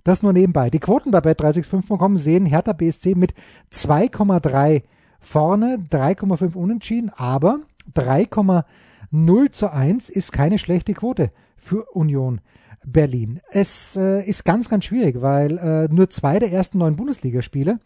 Das 0.05 0.23
nur 0.23 0.33
nebenbei. 0.33 0.71
Die 0.71 0.79
Quoten 0.79 1.11
bei 1.11 1.19
bet365.com 1.19 2.17
sehen 2.17 2.47
Hertha 2.47 2.73
BSC 2.73 3.15
mit 3.17 3.35
2,3 3.73 4.83
vorne, 5.21 5.79
3,5 5.91 6.55
unentschieden, 6.55 7.11
aber 7.17 7.61
3,0 7.95 9.51
zu 9.51 9.73
1 9.73 10.09
ist 10.09 10.33
keine 10.33 10.59
schlechte 10.59 10.95
Quote 10.95 11.33
für 11.57 11.85
Union 11.93 12.41
Berlin. 12.85 13.41
Es 13.51 13.97
äh, 13.97 14.23
ist 14.23 14.45
ganz, 14.45 14.69
ganz 14.69 14.85
schwierig, 14.85 15.21
weil 15.21 15.59
äh, 15.59 15.93
nur 15.93 16.09
zwei 16.09 16.39
der 16.39 16.53
ersten 16.53 16.79
neun 16.79 16.95
Bundesligaspiele, 16.95 17.81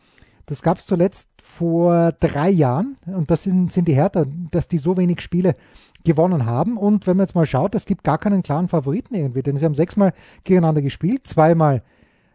das 0.45 0.61
gab 0.61 0.79
es 0.79 0.87
zuletzt 0.87 1.30
vor 1.43 2.13
drei 2.21 2.51
Jahren, 2.51 2.97
und 3.07 3.31
das 3.31 3.45
sind, 3.45 3.73
sind 3.73 3.89
die 3.89 3.95
Hertha, 3.95 4.25
dass 4.51 4.69
die 4.69 4.79
so 4.79 4.97
wenig 4.97 5.21
Spiele 5.21 5.57
gewonnen 6.05 6.47
haben. 6.47 6.77
Und 6.77 7.07
wenn 7.07 7.17
man 7.17 7.25
jetzt 7.25 7.35
mal 7.35 7.47
schaut, 7.47 7.75
es 7.75 7.87
gibt 7.87 8.05
gar 8.05 8.19
keinen 8.19 8.43
klaren 8.43 8.69
Favoriten 8.69 9.15
irgendwie, 9.15 9.43
denn 9.43 9.57
sie 9.57 9.65
haben 9.65 9.75
sechsmal 9.75 10.13
gegeneinander 10.45 10.83
gespielt, 10.83 11.27
zweimal 11.27 11.83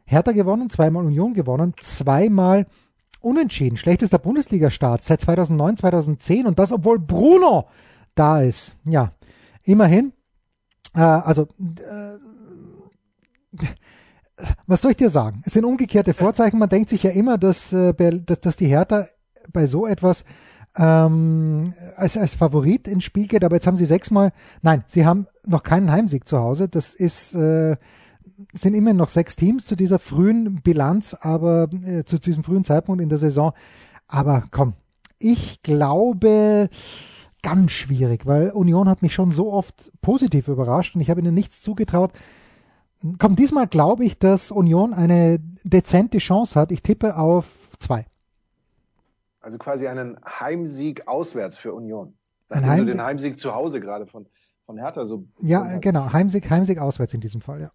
Hertha 0.05 0.31
gewonnen, 0.31 0.69
zweimal 0.69 1.05
Union 1.05 1.33
gewonnen, 1.33 1.73
zweimal 1.79 2.67
unentschieden. 3.21 3.77
Schlechtester 3.77 4.19
Bundesliga-Start 4.19 5.01
seit 5.01 5.21
2009, 5.21 5.77
2010 5.77 6.45
und 6.45 6.59
das, 6.59 6.71
obwohl 6.71 6.99
Bruno 6.99 7.67
da 8.13 8.41
ist. 8.41 8.75
Ja, 8.83 9.13
immerhin. 9.63 10.13
Äh, 10.95 11.01
also, 11.01 11.47
äh, 11.79 12.17
was 14.67 14.81
soll 14.81 14.91
ich 14.91 14.97
dir 14.97 15.09
sagen? 15.09 15.41
Es 15.45 15.53
sind 15.53 15.65
umgekehrte 15.65 16.13
Vorzeichen. 16.13 16.59
Man 16.59 16.69
denkt 16.69 16.89
sich 16.89 17.03
ja 17.03 17.11
immer, 17.11 17.37
dass, 17.37 17.71
äh, 17.73 17.93
dass, 17.93 18.39
dass 18.41 18.55
die 18.55 18.67
Hertha 18.67 19.05
bei 19.51 19.67
so 19.67 19.85
etwas 19.85 20.25
ähm, 20.77 21.73
als, 21.95 22.17
als 22.17 22.35
Favorit 22.35 22.87
ins 22.87 23.03
Spiel 23.03 23.27
geht, 23.27 23.43
aber 23.43 23.55
jetzt 23.55 23.67
haben 23.67 23.77
sie 23.77 23.85
sechsmal, 23.85 24.33
nein, 24.61 24.83
sie 24.87 25.05
haben 25.05 25.27
noch 25.45 25.63
keinen 25.63 25.91
Heimsieg 25.91 26.27
zu 26.27 26.37
Hause. 26.37 26.67
Das 26.67 26.93
ist, 26.93 27.33
äh, 27.33 27.77
sind 28.53 28.73
immer 28.73 28.93
noch 28.93 29.09
sechs 29.09 29.35
Teams 29.35 29.65
zu 29.65 29.75
dieser 29.75 29.99
frühen 29.99 30.61
Bilanz, 30.61 31.15
aber 31.19 31.69
äh, 31.85 32.03
zu, 32.03 32.19
zu 32.19 32.29
diesem 32.29 32.43
frühen 32.43 32.65
Zeitpunkt 32.65 33.01
in 33.01 33.09
der 33.09 33.17
Saison. 33.17 33.53
Aber 34.07 34.43
komm, 34.51 34.73
ich 35.17 35.63
glaube, 35.63 36.69
ganz 37.41 37.71
schwierig, 37.71 38.25
weil 38.25 38.49
Union 38.49 38.89
hat 38.89 39.01
mich 39.01 39.13
schon 39.13 39.31
so 39.31 39.53
oft 39.53 39.91
positiv 40.01 40.47
überrascht 40.47 40.95
und 40.95 41.01
ich 41.01 41.09
habe 41.09 41.21
ihnen 41.21 41.33
nichts 41.33 41.61
zugetraut. 41.61 42.11
Komm, 43.19 43.35
diesmal 43.35 43.67
glaube 43.67 44.05
ich, 44.05 44.17
dass 44.17 44.51
Union 44.51 44.93
eine 44.93 45.39
dezente 45.63 46.17
Chance 46.17 46.59
hat. 46.59 46.71
Ich 46.71 46.81
tippe 46.81 47.17
auf 47.17 47.47
zwei. 47.79 48.05
Also 49.41 49.57
quasi 49.57 49.87
einen 49.87 50.17
Heimsieg 50.25 51.07
auswärts 51.07 51.57
für 51.57 51.73
Union. 51.73 52.15
Ein 52.49 52.65
Heimsieg, 52.65 52.87
du 52.87 52.91
den 52.93 53.01
Heimsieg 53.03 53.39
zu 53.39 53.53
Hause 53.53 53.79
gerade 53.79 54.07
von, 54.07 54.25
von 54.65 54.77
Hertha 54.77 55.05
so. 55.05 55.27
Ja, 55.39 55.77
genau. 55.77 56.11
Heimsieg, 56.13 56.49
Heimsieg 56.49 56.79
auswärts 56.79 57.13
in 57.13 57.21
diesem 57.21 57.41
Fall, 57.41 57.61
ja. 57.61 57.71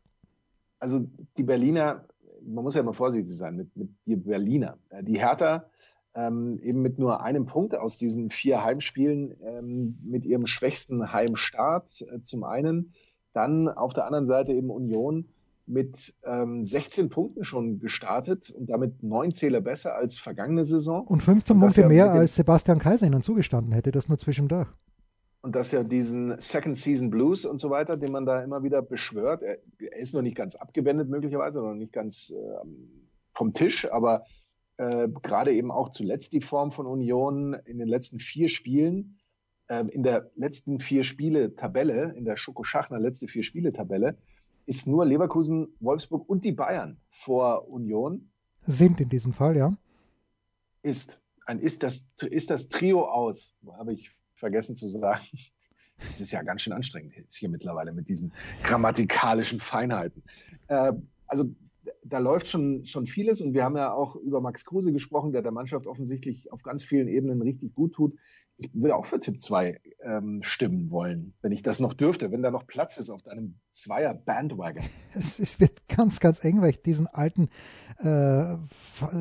Also 0.81 1.07
die 1.37 1.45
Berliner, 1.45 2.05
man 2.43 2.65
muss 2.65 2.75
ja 2.75 2.83
mal 2.83 2.93
vorsichtig 2.93 3.37
sein 3.37 3.55
mit, 3.57 3.77
mit 3.77 3.91
die 4.07 4.17
Berliner. 4.17 4.79
Äh, 4.89 5.05
die 5.05 5.19
Hertha 5.19 5.67
ähm, 6.15 6.59
eben 6.61 6.83
mit 6.83 6.99
nur 6.99 7.23
einem 7.23 7.47
Punkt 7.47 7.77
aus 7.77 7.99
diesen 7.99 8.31
vier 8.31 8.65
Heimspielen 8.65 9.37
ähm, 9.43 9.99
mit 10.03 10.25
ihrem 10.25 10.47
schwächsten 10.47 11.13
Heimstart 11.13 12.03
äh, 12.03 12.23
zum 12.23 12.45
einen. 12.45 12.93
Dann 13.33 13.69
auf 13.69 13.93
der 13.93 14.07
anderen 14.07 14.27
Seite 14.27 14.53
eben 14.53 14.71
Union 14.71 15.29
mit 15.67 16.15
ähm, 16.25 16.65
16 16.65 17.11
Punkten 17.11 17.45
schon 17.45 17.79
gestartet 17.79 18.51
und 18.51 18.69
damit 18.69 19.03
neun 19.03 19.33
Zähler 19.33 19.61
besser 19.61 19.95
als 19.95 20.19
vergangene 20.19 20.65
Saison. 20.65 21.07
Und 21.07 21.23
15 21.23 21.55
und 21.55 21.61
Punkte 21.61 21.83
ja 21.83 21.89
mehr 21.89 22.11
als 22.11 22.35
Sebastian 22.35 22.79
Kaiser 22.79 23.07
ihnen 23.07 23.23
zugestanden 23.23 23.73
hätte, 23.73 23.93
das 23.93 24.09
nur 24.09 24.19
zwischendurch. 24.19 24.69
Und 25.43 25.55
dass 25.55 25.71
ja 25.71 25.83
diesen 25.85 26.39
Second 26.39 26.77
Season 26.77 27.09
Blues 27.09 27.47
und 27.47 27.61
so 27.61 27.71
weiter, 27.71 27.97
den 27.97 28.13
man 28.13 28.27
da 28.27 28.43
immer 28.43 28.63
wieder 28.63 28.83
beschwört, 28.83 29.43
er, 29.43 29.59
er 29.79 29.97
ist 29.97 30.13
noch 30.13 30.23
nicht 30.23 30.37
ganz 30.37 30.55
abgewendet 30.55 31.09
möglicherweise, 31.09 31.61
noch 31.61 31.75
nicht 31.75 31.93
ganz 31.93 32.31
äh, 32.31 32.67
vom 33.33 33.55
Tisch, 33.55 33.91
aber 33.91 34.25
äh, 34.77 35.09
gerade 35.23 35.53
eben 35.53 35.71
auch 35.71 35.91
zuletzt 35.91 36.33
die 36.33 36.41
Form 36.41 36.73
von 36.73 36.87
Union 36.87 37.55
in 37.65 37.79
den 37.79 37.89
letzten 37.89 38.19
vier 38.19 38.49
Spielen, 38.49 39.20
in 39.93 40.03
der 40.03 40.31
letzten 40.35 40.81
vier 40.81 41.05
Spiele 41.05 41.55
Tabelle, 41.55 42.13
in 42.17 42.25
der 42.25 42.37
Schoko-Schachner 42.37 42.99
letzte 42.99 43.29
vier 43.29 43.45
Spiele 43.45 43.73
Tabelle, 43.73 44.17
ist 44.67 44.87
nur 44.87 45.05
Leverkusen, 45.07 45.69
Wolfsburg 45.81 46.29
und 46.29 46.45
die 46.45 46.53
Bayern 46.53 46.97
vor 47.11 47.69
Union. 47.69 48.31
Sind 48.63 49.01
in 49.01 49.09
diesem 49.09 49.33
Fall, 49.33 49.57
ja. 49.57 49.77
Ist. 50.83 51.21
Ein 51.47 51.59
ist 51.59 51.83
das, 51.83 52.07
ist 52.21 52.51
das 52.51 52.69
Trio 52.69 53.05
aus, 53.09 53.55
habe 53.73 53.93
ich 53.93 54.15
vergessen 54.35 54.77
zu 54.77 54.89
sagen. 54.89 55.23
Das 56.03 56.19
ist 56.19 56.31
ja 56.31 56.41
ganz 56.41 56.63
schön 56.63 56.73
anstrengend 56.73 57.15
jetzt 57.15 57.35
hier 57.37 57.51
mittlerweile 57.51 57.93
mit 57.93 58.09
diesen 58.09 58.33
grammatikalischen 58.63 59.61
Feinheiten. 59.61 60.23
Äh, 60.69 60.95
also 61.27 61.55
da 62.05 62.19
läuft 62.19 62.49
schon, 62.49 62.87
schon 62.87 63.07
vieles 63.07 63.41
und 63.43 63.53
wir 63.53 63.65
haben 63.65 63.77
ja 63.77 63.93
auch 63.93 64.17
über 64.17 64.41
Max 64.41 64.65
Kruse 64.65 64.93
gesprochen, 64.93 65.33
der 65.33 65.43
der 65.43 65.53
Mannschaft 65.53 65.87
offensichtlich 65.87 66.51
auf 66.53 66.63
ganz 66.63 66.85
vielen 66.85 67.07
Ebenen 67.07 67.43
richtig 67.43 67.75
gut 67.75 67.93
tut. 67.93 68.17
Würde 68.73 68.97
auch 68.97 69.07
für 69.07 69.21
Tipp 69.21 69.41
2 69.41 69.81
ähm, 70.05 70.43
stimmen 70.43 70.91
wollen, 70.91 71.35
wenn 71.43 71.53
ich 71.53 71.63
das 71.63 71.81
noch 71.81 71.93
dürfte, 71.93 72.33
wenn 72.33 72.43
da 72.43 72.51
noch 72.51 72.67
Platz 72.67 72.99
ist 72.99 73.11
auf 73.11 73.23
deinem 73.23 73.57
Zweier 73.73 74.15
Bandwagon. 74.15 74.85
Es, 75.13 75.41
es 75.41 75.59
wird 75.59 75.89
ganz, 75.89 76.21
ganz 76.21 76.45
eng, 76.45 76.61
weil 76.61 76.71
ich 76.71 76.83
diesen 76.83 77.09
alten, 77.09 77.49
äh, 77.99 78.55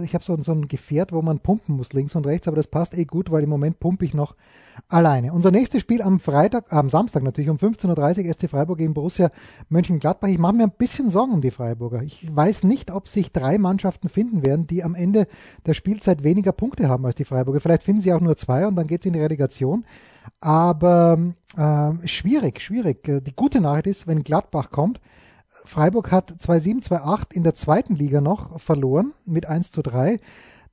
ich 0.03 0.13
habe 0.13 0.23
so, 0.23 0.39
so 0.39 0.51
ein 0.51 0.67
Gefährt, 0.67 1.11
wo 1.11 1.23
man 1.23 1.39
pumpen 1.39 1.75
muss, 1.75 1.93
links 1.93 2.13
und 2.13 2.27
rechts, 2.27 2.47
aber 2.47 2.57
das 2.57 2.67
passt 2.67 2.95
eh 2.95 3.05
gut, 3.05 3.31
weil 3.31 3.41
im 3.41 3.49
Moment 3.49 3.79
pumpe 3.79 4.05
ich 4.05 4.13
noch 4.13 4.35
alleine. 4.87 5.33
Unser 5.33 5.49
nächstes 5.49 5.81
Spiel 5.81 6.03
am 6.03 6.19
Freitag, 6.19 6.71
am 6.71 6.91
Samstag 6.91 7.23
natürlich 7.23 7.49
um 7.49 7.57
15.30 7.57 8.27
Uhr 8.27 8.33
SC 8.33 8.49
Freiburg 8.49 8.77
gegen 8.77 8.93
Borussia 8.93 9.31
Mönchengladbach. 9.69 10.27
Ich 10.27 10.37
mache 10.37 10.53
mir 10.53 10.63
ein 10.63 10.73
bisschen 10.77 11.09
Sorgen 11.09 11.33
um 11.33 11.41
die 11.41 11.49
Freiburger. 11.49 12.03
Ich 12.03 12.23
weiß 12.33 12.63
nicht, 12.63 12.91
ob 12.91 13.07
sich 13.07 13.31
drei 13.31 13.57
Mannschaften 13.57 14.09
finden 14.09 14.45
werden, 14.45 14.67
die 14.67 14.83
am 14.83 14.93
Ende 14.93 15.25
der 15.65 15.73
Spielzeit 15.73 16.23
weniger 16.23 16.51
Punkte 16.51 16.87
haben 16.87 17.03
als 17.05 17.15
die 17.15 17.25
Freiburger. 17.25 17.61
Vielleicht 17.61 17.83
finden 17.83 18.01
sie 18.01 18.13
auch 18.13 18.21
nur 18.21 18.37
zwei 18.37 18.67
und 18.67 18.75
dann 18.75 18.85
geht 18.85 19.01
es 19.01 19.07
in 19.07 19.13
die 19.13 19.19
Relegation. 19.29 19.85
Aber 20.41 21.17
äh, 21.55 22.07
schwierig, 22.07 22.61
schwierig. 22.61 23.03
Die 23.03 23.35
gute 23.35 23.61
Nachricht 23.61 23.87
ist, 23.87 24.07
wenn 24.07 24.23
Gladbach 24.23 24.71
kommt, 24.71 24.99
Freiburg 25.65 26.11
hat 26.11 26.31
2-7, 26.31 26.87
2-8 26.87 27.33
in 27.33 27.43
der 27.43 27.55
zweiten 27.55 27.95
Liga 27.95 28.21
noch 28.21 28.59
verloren 28.59 29.13
mit 29.25 29.45
1 29.45 29.71
zu 29.71 29.81
3. 29.81 30.19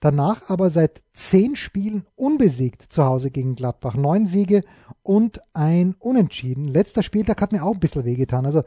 Danach 0.01 0.51
aber 0.51 0.71
seit 0.71 1.03
zehn 1.14 1.57
Spielen 1.57 2.05
unbesiegt 2.16 2.92
zu 2.92 3.05
Hause 3.05 3.31
gegen 3.31 3.57
Gladbach. 3.57 3.95
Neun 3.95 4.27
Siege 4.27 4.61
und 5.03 5.40
ein 5.55 5.95
Unentschieden. 5.99 6.69
Letzter 6.69 7.03
Spieltag 7.03 7.40
hat 7.40 7.53
mir 7.53 7.64
auch 7.64 7.75
ein 7.75 7.81
bisschen 7.81 8.05
wehgetan. 8.05 8.45
Also 8.45 8.62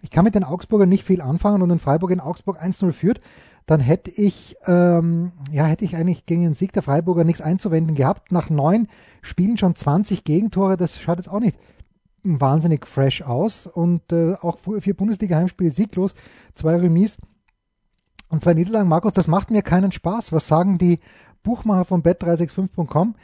ich 0.00 0.10
kann 0.10 0.24
mit 0.24 0.36
den 0.36 0.44
Augsburgern 0.44 0.88
nicht 0.88 1.04
viel 1.04 1.20
anfangen 1.20 1.62
und 1.62 1.70
wenn 1.70 1.80
Freiburg 1.80 2.12
in 2.12 2.20
Augsburg 2.20 2.62
1-0 2.62 2.92
führt, 2.92 3.20
dann 3.68 3.80
hätte 3.80 4.10
ich, 4.10 4.56
ähm, 4.66 5.32
ja, 5.52 5.66
hätte 5.66 5.84
ich 5.84 5.94
eigentlich 5.94 6.24
gegen 6.24 6.42
den 6.42 6.54
Sieg 6.54 6.72
der 6.72 6.82
Freiburger 6.82 7.22
nichts 7.22 7.42
einzuwenden 7.42 7.94
gehabt. 7.94 8.32
Nach 8.32 8.48
neun 8.48 8.88
Spielen 9.20 9.58
schon 9.58 9.76
20 9.76 10.24
Gegentore, 10.24 10.78
das 10.78 10.98
schaut 10.98 11.18
jetzt 11.18 11.28
auch 11.28 11.38
nicht 11.38 11.58
wahnsinnig 12.22 12.86
fresh 12.86 13.20
aus 13.20 13.66
und 13.66 14.10
äh, 14.10 14.34
auch 14.40 14.56
vier 14.80 14.94
Bundesliga-Heimspiele 14.94 15.70
sieglos, 15.70 16.14
zwei 16.54 16.76
Remis 16.76 17.18
und 18.30 18.42
zwei 18.42 18.54
Niederlagen, 18.54 18.88
Markus, 18.88 19.12
das 19.12 19.28
macht 19.28 19.50
mir 19.50 19.60
keinen 19.60 19.92
Spaß. 19.92 20.32
Was 20.32 20.48
sagen 20.48 20.78
die 20.78 20.98
Buchmacher 21.42 21.84
von 21.84 22.02
bet365.com? 22.02 23.16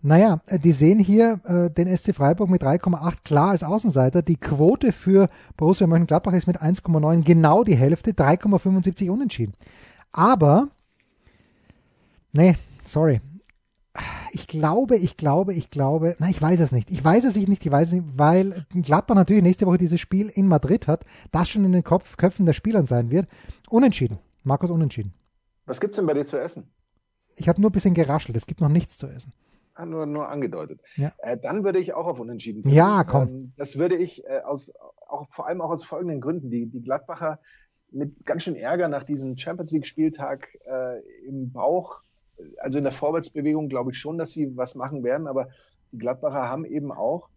Naja, 0.00 0.40
äh, 0.46 0.58
die 0.58 0.72
sehen 0.72 0.98
hier 0.98 1.40
äh, 1.44 1.70
den 1.70 1.94
SC 1.94 2.14
Freiburg 2.14 2.48
mit 2.48 2.62
3,8 2.62 3.16
klar 3.22 3.50
als 3.50 3.62
Außenseiter. 3.62 4.22
Die 4.22 4.36
Quote 4.36 4.92
für 4.92 5.28
Borussia 5.58 5.86
Mönchengladbach 5.86 6.32
ist 6.32 6.46
mit 6.46 6.62
1,9 6.62 7.22
genau 7.22 7.64
die 7.64 7.76
Hälfte, 7.76 8.12
3,75 8.12 9.10
unentschieden. 9.10 9.52
Aber, 10.12 10.68
nee, 12.32 12.56
sorry. 12.84 13.20
Ich 14.32 14.46
glaube, 14.46 14.96
ich 14.96 15.16
glaube, 15.16 15.54
ich 15.54 15.70
glaube, 15.70 16.16
na, 16.18 16.28
ich 16.28 16.40
weiß 16.40 16.60
es 16.60 16.70
nicht. 16.70 16.90
Ich 16.90 17.04
weiß 17.04 17.24
es 17.24 17.34
nicht, 17.34 17.64
ich 17.64 17.70
weiß 17.70 17.88
es 17.88 17.94
nicht, 17.94 18.18
weil 18.18 18.64
Gladbach 18.70 19.16
natürlich 19.16 19.42
nächste 19.42 19.66
Woche 19.66 19.78
dieses 19.78 20.00
Spiel 20.00 20.28
in 20.28 20.46
Madrid 20.46 20.86
hat, 20.86 21.04
das 21.32 21.48
schon 21.48 21.64
in 21.64 21.72
den 21.72 21.82
Kopf, 21.82 22.16
Köpfen 22.16 22.46
der 22.46 22.52
Spielern 22.52 22.86
sein 22.86 23.10
wird. 23.10 23.28
Unentschieden. 23.68 24.18
Markus 24.44 24.70
unentschieden. 24.70 25.12
Was 25.66 25.80
gibt's 25.80 25.96
denn 25.96 26.06
bei 26.06 26.14
dir 26.14 26.24
zu 26.24 26.38
essen? 26.38 26.70
Ich 27.36 27.48
habe 27.48 27.60
nur 27.60 27.70
ein 27.70 27.72
bisschen 27.72 27.94
geraschelt. 27.94 28.36
Es 28.36 28.46
gibt 28.46 28.60
noch 28.60 28.68
nichts 28.68 28.98
zu 28.98 29.06
essen. 29.08 29.32
Ah, 29.74 29.86
nur, 29.86 30.06
nur 30.06 30.28
angedeutet. 30.28 30.80
Ja. 30.96 31.12
Äh, 31.18 31.38
dann 31.38 31.64
würde 31.64 31.78
ich 31.78 31.94
auch 31.94 32.06
auf 32.06 32.20
Unentschieden. 32.20 32.62
Finden. 32.62 32.76
Ja, 32.76 33.04
komm. 33.04 33.28
Ähm, 33.28 33.52
das 33.56 33.78
würde 33.78 33.96
ich 33.96 34.24
äh, 34.26 34.40
aus, 34.40 34.72
auch 35.08 35.26
vor 35.30 35.46
allem 35.46 35.60
auch 35.60 35.70
aus 35.70 35.84
folgenden 35.84 36.20
Gründen. 36.20 36.50
Die, 36.50 36.66
die 36.66 36.82
Gladbacher 36.82 37.38
mit 37.92 38.24
ganz 38.24 38.42
schön 38.42 38.56
Ärger 38.56 38.88
nach 38.88 39.04
diesem 39.04 39.36
Champions 39.36 39.72
League 39.72 39.86
Spieltag 39.86 40.56
äh, 40.66 41.00
im 41.26 41.52
Bauch, 41.52 42.02
also 42.58 42.78
in 42.78 42.84
der 42.84 42.92
Vorwärtsbewegung 42.92 43.68
glaube 43.68 43.92
ich 43.92 43.98
schon, 43.98 44.18
dass 44.18 44.32
sie 44.32 44.56
was 44.56 44.74
machen 44.74 45.02
werden, 45.04 45.26
aber 45.26 45.48
die 45.92 45.98
Gladbacher 45.98 46.48
haben 46.48 46.64
eben 46.64 46.92
auch 46.92 47.30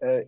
äh, 0.00 0.26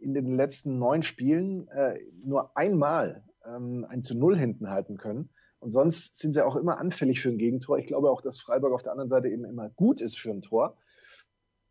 in 0.00 0.14
den 0.14 0.30
letzten 0.30 0.78
neun 0.78 1.02
Spielen 1.02 1.68
äh, 1.68 1.98
nur 2.24 2.56
einmal 2.56 3.24
ähm, 3.44 3.86
ein 3.88 4.02
zu 4.02 4.16
Null 4.16 4.36
hinten 4.36 4.70
halten 4.70 4.96
können. 4.96 5.30
Und 5.58 5.72
sonst 5.72 6.18
sind 6.18 6.32
sie 6.32 6.44
auch 6.44 6.54
immer 6.54 6.78
anfällig 6.78 7.20
für 7.20 7.30
ein 7.30 7.38
Gegentor. 7.38 7.78
Ich 7.78 7.86
glaube 7.86 8.10
auch, 8.10 8.20
dass 8.20 8.38
Freiburg 8.38 8.72
auf 8.72 8.82
der 8.82 8.92
anderen 8.92 9.08
Seite 9.08 9.28
eben 9.28 9.44
immer 9.44 9.70
gut 9.70 10.00
ist 10.00 10.18
für 10.18 10.30
ein 10.30 10.42
Tor. 10.42 10.76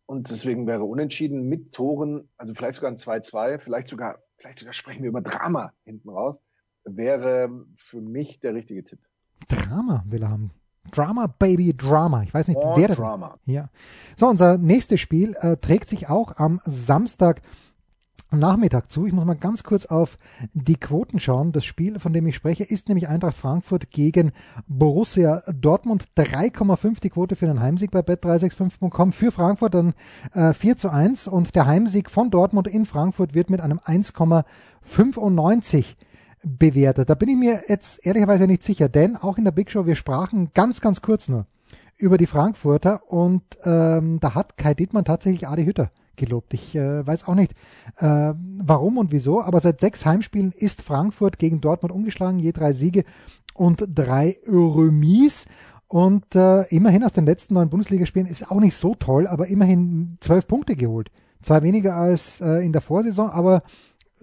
Und 0.06 0.30
deswegen 0.30 0.68
wäre 0.68 0.84
unentschieden 0.84 1.48
mit 1.48 1.72
Toren, 1.72 2.28
also 2.38 2.54
vielleicht 2.54 2.76
sogar 2.76 2.92
ein 2.92 2.98
2-2, 2.98 3.60
vielleicht 3.60 3.88
sogar, 3.88 4.20
vielleicht 4.38 4.60
sogar 4.60 4.74
sprechen 4.74 5.04
wir 5.04 5.10
über 5.10 5.22
Drama 5.22 5.74
hinten 5.84 6.10
raus, 6.10 6.40
wäre 6.86 7.66
für 7.76 8.02
mich 8.02 8.40
der 8.40 8.54
richtige 8.54 8.84
Tipp. 8.84 9.00
Drama 9.48 10.04
will 10.08 10.24
er 10.24 10.30
haben. 10.30 10.52
Drama, 10.92 11.28
Baby, 11.28 11.76
Drama. 11.76 12.24
Ich 12.24 12.34
weiß 12.34 12.48
nicht, 12.48 12.58
oh, 12.58 12.78
wer 12.78 12.88
das 12.88 12.98
Drama. 12.98 13.38
ist. 13.46 13.54
Ja. 13.54 13.70
So, 14.16 14.28
unser 14.28 14.58
nächstes 14.58 15.00
Spiel 15.00 15.36
äh, 15.40 15.58
trägt 15.58 15.90
sich 15.90 16.10
auch 16.10 16.38
am 16.38 16.62
Samstag 16.66 17.42
Nachmittag 18.32 18.92
zu. 18.92 19.06
Ich 19.06 19.14
muss 19.14 19.26
mal 19.26 19.36
ganz 19.36 19.64
kurz 19.64 19.86
auf 19.86 20.18
die 20.54 20.76
Quoten 20.76 21.20
schauen. 21.20 21.52
Das 21.52 21.66
Spiel, 21.66 22.00
von 22.00 22.12
dem 22.12 22.26
ich 22.28 22.36
spreche, 22.36 22.64
ist 22.64 22.88
nämlich 22.88 23.08
Eintracht 23.08 23.36
Frankfurt 23.36 23.92
gegen 23.92 24.32
Borussia 24.68 25.42
Dortmund. 25.54 26.06
3,5 26.18 27.02
die 27.02 27.12
Quote 27.12 27.36
für 27.36 27.46
den 27.46 27.60
Heimsieg 27.60 27.92
bei 27.92 28.00
bet365.com. 28.00 29.14
Für 29.14 29.32
Frankfurt 29.32 29.76
dann 29.76 29.94
äh, 30.34 30.54
4 30.54 30.78
zu 30.78 30.90
1 30.90 31.28
und 31.28 31.56
der 31.56 31.66
Heimsieg 31.66 32.10
von 32.10 32.32
Dortmund 32.32 32.68
in 32.68 32.86
Frankfurt 32.86 33.34
wird 33.34 33.50
mit 33.50 33.62
einem 33.62 33.80
1,95 33.80 35.96
bewertet. 36.46 37.10
Da 37.10 37.16
bin 37.16 37.30
ich 37.30 37.36
mir 37.36 37.64
jetzt 37.68 38.06
ehrlicherweise 38.06 38.48
nicht 38.48 38.64
sicher, 38.64 38.88
denn 38.88 39.18
auch 39.18 39.38
in 39.38 39.44
der 39.44 39.52
Big 39.52 39.72
Show, 39.72 39.86
wir 39.86 39.96
sprachen 39.96 40.52
ganz, 40.54 40.80
ganz 40.80 41.02
kurz 41.02 41.28
nur 41.28 41.48
über 41.98 42.18
die 42.18 42.28
Frankfurter 42.28 43.02
und 43.12 43.42
ähm, 43.64 44.20
da 44.20 44.36
hat 44.36 44.58
Kai 44.58 44.74
Dittmann 44.74 45.06
tatsächlich 45.06 45.48
Adi 45.48 45.66
Hütter 45.66 45.90
gelobt. 46.18 46.54
Ich 46.54 46.76
äh, 46.76 47.06
weiß 47.06 47.28
auch 47.28 47.36
nicht, 47.36 47.54
äh, 47.98 48.34
warum 48.36 48.98
und 48.98 49.12
wieso, 49.12 49.42
aber 49.42 49.60
seit 49.60 49.80
sechs 49.80 50.06
Heimspielen 50.06 50.52
ist 50.52 50.82
Frankfurt 50.82 51.40
gegen 51.40 51.62
Dortmund 51.62 51.94
umgeschlagen, 51.94 52.40
je 52.40 52.52
drei 52.52 52.74
Siege 52.74 53.04
und 53.54 53.84
drei 53.88 54.38
Remis. 54.48 55.48
und 55.88 56.36
äh, 56.36 56.64
immerhin 56.64 57.04
aus 57.04 57.14
den 57.14 57.26
letzten 57.26 57.56
neun 57.56 57.70
Bundesligaspielen 57.70 58.28
ist 58.28 58.52
auch 58.52 58.60
nicht 58.60 58.76
so 58.76 58.96
toll, 58.96 59.28
aber 59.28 59.48
immerhin 59.48 60.18
zwölf 60.20 60.48
Punkte 60.48 60.76
geholt. 60.76 61.10
Zwar 61.42 61.64
weniger 61.64 61.96
als 61.96 62.42
äh, 62.42 62.66
in 62.66 62.74
der 62.74 62.82
Vorsaison, 62.82 63.30
aber 63.30 63.62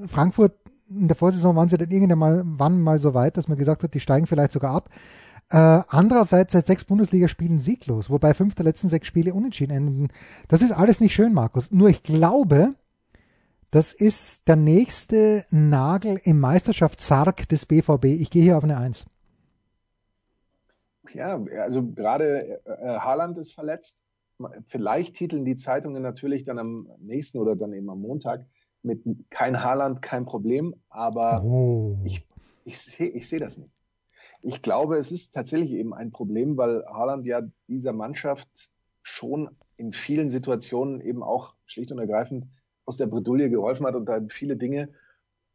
Frankfurt 0.07 0.62
in 0.99 1.09
der 1.09 1.17
Vorsaison 1.17 1.57
waren 1.57 1.69
sie 1.69 1.79
dann 1.79 1.91
irgendwann 1.91 2.19
mal, 2.19 2.43
wann 2.45 2.81
mal 2.81 2.99
so 2.99 3.15
weit, 3.15 3.37
dass 3.37 3.49
man 3.49 3.59
gesagt 3.59 3.83
hat, 3.83 3.95
die 3.95 4.01
steigen 4.01 4.27
vielleicht 4.27 4.53
sogar 4.53 4.75
ab. 4.75 4.91
Äh, 5.51 5.83
andererseits 5.89 6.53
seit 6.53 6.67
sechs 6.67 6.85
Bundesligaspielen 6.85 7.59
sieglos, 7.59 8.09
wobei 8.09 8.33
fünf 8.33 8.55
der 8.55 8.65
letzten 8.65 8.89
sechs 8.89 9.07
Spiele 9.07 9.35
unentschieden 9.35 9.77
enden. 9.77 10.09
Das 10.49 10.63
ist 10.63 10.73
alles 10.73 11.01
nicht 11.01 11.15
schön, 11.15 11.35
Markus. 11.35 11.71
Nur 11.71 11.89
ich 11.89 12.03
glaube, 12.03 12.75
das 13.71 13.93
ist 13.93 14.49
der 14.49 14.57
nächste 14.57 15.45
Nagel 15.51 16.21
im 16.25 16.41
Meisterschaftssarg 16.41 17.49
des 17.49 17.67
BVB. 17.67 18.05
Ich 18.05 18.31
gehe 18.31 18.43
hier 18.43 18.57
auf 18.57 18.65
eine 18.65 18.79
Eins. 18.79 19.05
Ja, 21.13 21.43
also 21.61 21.83
gerade 21.83 22.61
äh, 22.65 22.99
Haaland 22.99 23.39
ist 23.39 23.53
verletzt. 23.53 24.03
Vielleicht 24.67 25.17
titeln 25.17 25.45
die 25.45 25.57
Zeitungen 25.57 26.03
natürlich 26.03 26.45
dann 26.45 26.59
am 26.59 26.89
nächsten 26.99 27.39
oder 27.39 27.57
dann 27.57 27.73
eben 27.73 27.91
am 27.91 28.01
Montag 28.01 28.47
mit 28.83 29.03
kein 29.31 29.63
Haaland, 29.63 30.03
kein 30.03 30.25
Problem. 30.25 30.75
Aber 30.89 31.43
oh. 31.45 31.99
ich, 32.05 32.27
ich 32.65 32.79
sehe 32.81 33.09
ich 33.09 33.29
seh 33.29 33.39
das 33.39 33.59
nicht. 33.59 33.71
Ich 34.43 34.61
glaube, 34.63 34.97
es 34.97 35.13
ist 35.13 35.33
tatsächlich 35.33 35.73
eben 35.73 35.95
ein 35.95 36.11
Problem, 36.11 36.57
weil 36.57 36.85
Haaland 36.87 37.27
ja 37.27 37.43
dieser 37.69 37.93
Mannschaft 37.93 38.49
schon 39.03 39.51
in 39.77 39.93
vielen 39.93 40.31
Situationen 40.31 41.01
eben 41.01 41.23
auch 41.23 41.55
schlicht 41.65 41.93
und 41.93 41.99
ergreifend 41.99 42.47
aus 42.85 42.97
der 42.97 43.07
Bredouille 43.07 43.51
geholfen 43.51 43.87
hat 43.87 43.95
und 43.95 44.07
da 44.07 44.21
viele 44.29 44.57
Dinge 44.57 44.89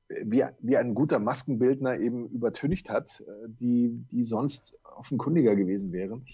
wie, 0.09 0.43
wie 0.59 0.77
ein 0.77 0.93
guter 0.93 1.19
Maskenbildner 1.19 1.97
eben 1.99 2.29
übertüncht 2.29 2.89
hat, 2.89 3.21
äh, 3.21 3.47
die, 3.47 4.05
die 4.11 4.23
sonst 4.23 4.79
offenkundiger 4.83 5.55
gewesen 5.55 5.91
wären. 5.91 6.25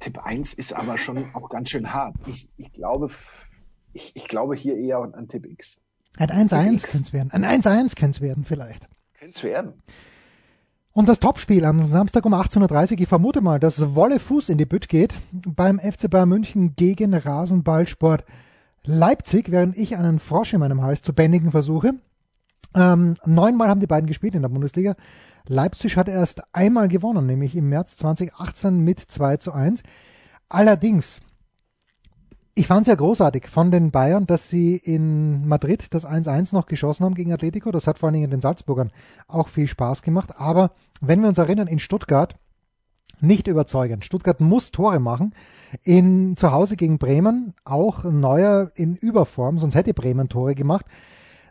Tipp 0.00 0.18
1 0.18 0.54
ist 0.54 0.72
aber 0.72 0.98
schon 0.98 1.32
auch 1.34 1.48
ganz 1.48 1.70
schön 1.70 1.92
hart. 1.92 2.16
Ich, 2.26 2.48
ich, 2.56 2.72
glaube, 2.72 3.08
ich, 3.92 4.14
ich 4.14 4.28
glaube 4.28 4.54
hier 4.54 4.76
eher 4.76 4.98
an 4.98 5.28
Tipp 5.28 5.46
X. 5.46 5.80
Ein 6.16 6.30
1-1 6.30 6.90
könnte 6.90 7.06
es 7.06 7.12
werden. 7.12 7.30
Ein 7.32 7.44
1-1 7.44 7.96
könnte 7.96 8.16
es 8.16 8.20
werden 8.20 8.44
vielleicht. 8.44 8.88
Könnte 9.18 9.36
es 9.36 9.42
werden. 9.44 9.72
Und 10.92 11.08
das 11.08 11.20
Topspiel 11.20 11.64
am 11.64 11.84
Samstag 11.84 12.26
um 12.26 12.34
18.30 12.34 12.92
Uhr, 12.92 13.00
ich 13.00 13.08
vermute 13.08 13.40
mal, 13.40 13.60
dass 13.60 13.94
Wolle 13.94 14.18
Fuß 14.18 14.48
in 14.48 14.58
die 14.58 14.66
Bütt 14.66 14.88
geht 14.88 15.14
beim 15.32 15.78
FC 15.78 16.10
Bayern 16.10 16.28
München 16.28 16.74
gegen 16.74 17.14
Rasenballsport 17.14 18.24
Leipzig, 18.82 19.50
während 19.50 19.76
ich 19.76 19.96
einen 19.96 20.18
Frosch 20.18 20.52
in 20.52 20.60
meinem 20.60 20.82
Hals 20.82 21.02
zu 21.02 21.12
bändigen 21.12 21.52
versuche. 21.52 21.92
Ähm, 22.74 23.16
neunmal 23.24 23.68
haben 23.68 23.80
die 23.80 23.86
beiden 23.86 24.08
gespielt 24.08 24.34
in 24.34 24.42
der 24.42 24.48
Bundesliga. 24.48 24.96
Leipzig 25.46 25.96
hat 25.96 26.08
erst 26.08 26.42
einmal 26.52 26.88
gewonnen, 26.88 27.26
nämlich 27.26 27.54
im 27.54 27.68
März 27.68 27.96
2018 27.98 28.80
mit 28.80 29.00
2 29.00 29.36
zu 29.36 29.52
1. 29.52 29.82
Allerdings 30.48 31.20
ich 32.60 32.66
fand 32.66 32.82
es 32.82 32.88
ja 32.88 32.94
großartig 32.94 33.46
von 33.46 33.70
den 33.70 33.90
Bayern, 33.90 34.26
dass 34.26 34.50
sie 34.50 34.76
in 34.76 35.48
Madrid 35.48 35.86
das 35.94 36.06
1-1 36.06 36.54
noch 36.54 36.66
geschossen 36.66 37.06
haben 37.06 37.14
gegen 37.14 37.32
Atletico. 37.32 37.70
Das 37.70 37.86
hat 37.86 37.98
vor 37.98 38.08
allen 38.08 38.14
Dingen 38.16 38.30
den 38.30 38.42
Salzburgern 38.42 38.90
auch 39.28 39.48
viel 39.48 39.66
Spaß 39.66 40.02
gemacht. 40.02 40.34
Aber 40.36 40.72
wenn 41.00 41.22
wir 41.22 41.28
uns 41.30 41.38
erinnern, 41.38 41.68
in 41.68 41.78
Stuttgart 41.78 42.34
nicht 43.22 43.46
überzeugend. 43.46 44.04
Stuttgart 44.04 44.42
muss 44.42 44.72
Tore 44.72 45.00
machen. 45.00 45.34
In 45.84 46.36
zu 46.36 46.52
Hause 46.52 46.76
gegen 46.76 46.98
Bremen 46.98 47.54
auch 47.64 48.04
neuer 48.04 48.72
in 48.74 48.94
Überform, 48.94 49.58
sonst 49.58 49.74
hätte 49.74 49.94
Bremen 49.94 50.28
Tore 50.28 50.54
gemacht. 50.54 50.84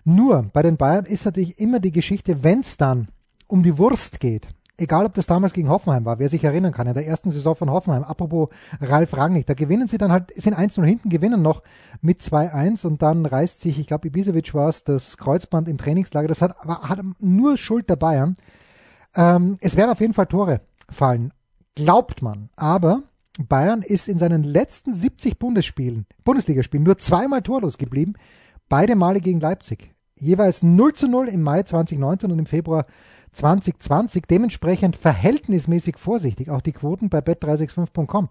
Nur 0.04 0.52
bei 0.54 0.62
den 0.62 0.78
Bayern 0.78 1.06
ist 1.06 1.26
natürlich 1.26 1.58
immer 1.58 1.80
die 1.80 1.92
Geschichte, 1.92 2.44
wenn 2.44 2.60
es 2.60 2.78
dann 2.78 3.08
um 3.48 3.64
die 3.64 3.80
Wurst 3.80 4.20
geht, 4.20 4.48
egal 4.80 5.06
ob 5.06 5.14
das 5.14 5.28
damals 5.28 5.54
gegen 5.54 5.70
Hoffenheim 5.70 6.06
war, 6.06 6.20
wer 6.20 6.30
sich 6.30 6.44
erinnern 6.44 6.72
kann, 6.72 6.88
in 6.88 6.94
der 6.94 7.06
ersten 7.06 7.30
Saison 7.30 7.56
von 7.56 7.70
Hoffenheim, 7.70 8.04
apropos 8.04 8.50
Ralf 8.82 9.16
Rangnick, 9.16 9.46
da 9.46 9.54
gewinnen 9.54 9.88
sie 9.88 9.98
dann 9.98 10.12
halt, 10.12 10.32
sind 10.36 10.58
1-0 10.58 10.84
hinten, 10.84 11.10
gewinnen 11.10 11.42
noch 11.42 11.64
mit 12.02 12.22
2-1 12.22 12.86
und 12.86 13.02
dann 13.02 13.26
reißt 13.26 13.62
sich, 13.62 13.80
ich 13.80 13.88
glaube, 13.88 14.08
Ibisevic 14.08 14.54
war 14.54 14.70
es, 14.70 14.84
das 14.84 15.18
Kreuzband 15.18 15.68
im 15.68 15.78
Trainingslager, 15.78 16.28
das 16.28 16.42
hat, 16.42 16.58
hat 16.66 17.00
nur 17.20 17.58
Schuld 17.58 17.90
der 17.90 17.96
Bayern. 17.96 18.38
Ähm, 19.16 19.58
es 19.62 19.76
werden 19.76 19.92
auf 19.92 20.00
jeden 20.00 20.14
Fall 20.14 20.28
Tore 20.28 20.62
fallen, 20.90 21.34
glaubt 21.76 22.22
man, 22.22 22.50
aber 22.56 23.04
Bayern 23.48 23.82
ist 23.82 24.08
in 24.08 24.18
seinen 24.18 24.44
letzten 24.44 24.94
70 24.94 25.40
Bundesspielen, 25.40 26.06
Bundesligaspielen 26.24 26.84
nur 26.84 26.98
zweimal 26.98 27.42
torlos 27.42 27.78
geblieben, 27.78 28.14
beide 28.68 28.96
Male 28.96 29.22
gegen 29.22 29.40
Leipzig. 29.40 29.94
Jeweils 30.20 30.64
0 30.64 30.94
zu 30.94 31.08
0 31.08 31.30
im 31.30 31.42
Mai 31.42 31.64
2019 31.64 32.32
und 32.32 32.40
im 32.40 32.46
Februar 32.46 32.86
2020 33.32 34.26
dementsprechend 34.26 34.96
verhältnismäßig 34.96 35.98
vorsichtig. 35.98 36.50
Auch 36.50 36.62
die 36.62 36.72
Quoten 36.72 37.10
bei 37.10 37.20
bet365.com. 37.20 38.30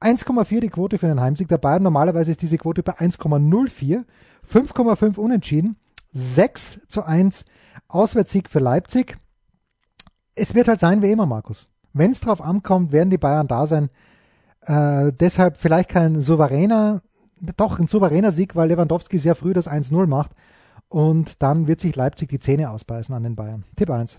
1,4 0.00 0.60
die 0.60 0.68
Quote 0.68 0.98
für 0.98 1.06
den 1.06 1.20
Heimsieg 1.20 1.48
der 1.48 1.58
Bayern. 1.58 1.82
Normalerweise 1.82 2.30
ist 2.30 2.42
diese 2.42 2.58
Quote 2.58 2.82
bei 2.82 2.92
1,04. 2.92 4.04
5,5 4.52 5.18
unentschieden. 5.18 5.76
6 6.12 6.80
zu 6.88 7.04
1 7.04 7.44
Auswärtssieg 7.88 8.50
für 8.50 8.60
Leipzig. 8.60 9.18
Es 10.34 10.54
wird 10.54 10.68
halt 10.68 10.80
sein 10.80 11.02
wie 11.02 11.10
immer, 11.10 11.26
Markus. 11.26 11.68
Wenn 11.92 12.12
es 12.12 12.20
drauf 12.20 12.40
ankommt, 12.40 12.92
werden 12.92 13.10
die 13.10 13.18
Bayern 13.18 13.48
da 13.48 13.66
sein. 13.66 13.90
Äh, 14.62 15.12
deshalb 15.12 15.56
vielleicht 15.56 15.88
kein 15.88 16.20
souveräner, 16.22 17.02
doch 17.56 17.78
ein 17.78 17.88
souveräner 17.88 18.32
Sieg, 18.32 18.56
weil 18.56 18.68
Lewandowski 18.68 19.18
sehr 19.18 19.34
früh 19.34 19.52
das 19.52 19.68
1-0 19.68 20.06
macht. 20.06 20.32
Und 20.90 21.40
dann 21.40 21.66
wird 21.66 21.80
sich 21.80 21.96
Leipzig 21.96 22.28
die 22.28 22.38
Zähne 22.38 22.70
ausbeißen 22.70 23.14
an 23.14 23.22
den 23.22 23.36
Bayern. 23.36 23.64
Tipp 23.76 23.88
1 23.88 24.18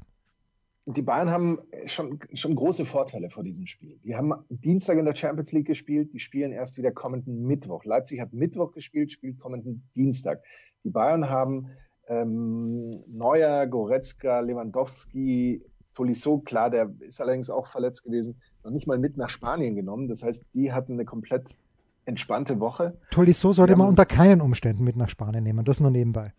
die 0.86 1.02
Bayern 1.04 1.30
haben 1.30 1.60
schon, 1.86 2.20
schon 2.34 2.56
große 2.56 2.86
Vorteile 2.86 3.30
vor 3.30 3.44
diesem 3.44 3.68
Spiel. 3.68 4.00
Die 4.04 4.16
haben 4.16 4.34
Dienstag 4.50 4.98
in 4.98 5.06
der 5.06 5.16
Champions 5.16 5.52
League 5.52 5.68
gespielt, 5.68 6.12
die 6.14 6.20
spielen 6.20 6.52
erst 6.52 6.78
wieder 6.78 6.92
kommenden 6.92 7.46
Mittwoch. 7.46 7.86
Leipzig 7.86 8.20
hat 8.20 8.34
Mittwoch 8.34 8.72
gespielt, 8.72 9.12
spielt 9.12 9.40
kommenden 9.40 9.84
Dienstag. 9.96 10.44
Die 10.84 10.90
Bayern 10.90 11.30
haben 11.30 11.70
ähm, 12.08 12.90
Neuer, 13.08 13.68
Goretzka, 13.68 14.40
Lewandowski, 14.40 15.64
Tolisso, 15.94 16.40
klar, 16.40 16.70
der 16.70 16.92
ist 17.02 17.22
allerdings 17.22 17.50
auch 17.50 17.68
verletzt 17.68 18.04
gewesen, 18.04 18.42
noch 18.64 18.72
nicht 18.72 18.88
mal 18.88 18.98
mit 18.98 19.18
nach 19.18 19.30
Spanien 19.30 19.76
genommen. 19.76 20.08
Das 20.08 20.24
heißt, 20.24 20.46
die 20.54 20.72
hatten 20.72 20.94
eine 20.94 21.06
komplett 21.06 21.58
entspannte 22.06 22.60
Woche. 22.60 22.98
Tolisso 23.12 23.54
sollte 23.54 23.76
man 23.76 23.88
unter 23.88 24.06
keinen 24.06 24.42
Umständen 24.42 24.84
mit 24.84 24.96
nach 24.96 25.10
Spanien 25.10 25.44
nehmen, 25.44 25.64
das 25.64 25.80
nur 25.80 25.92
nebenbei. 25.92 26.34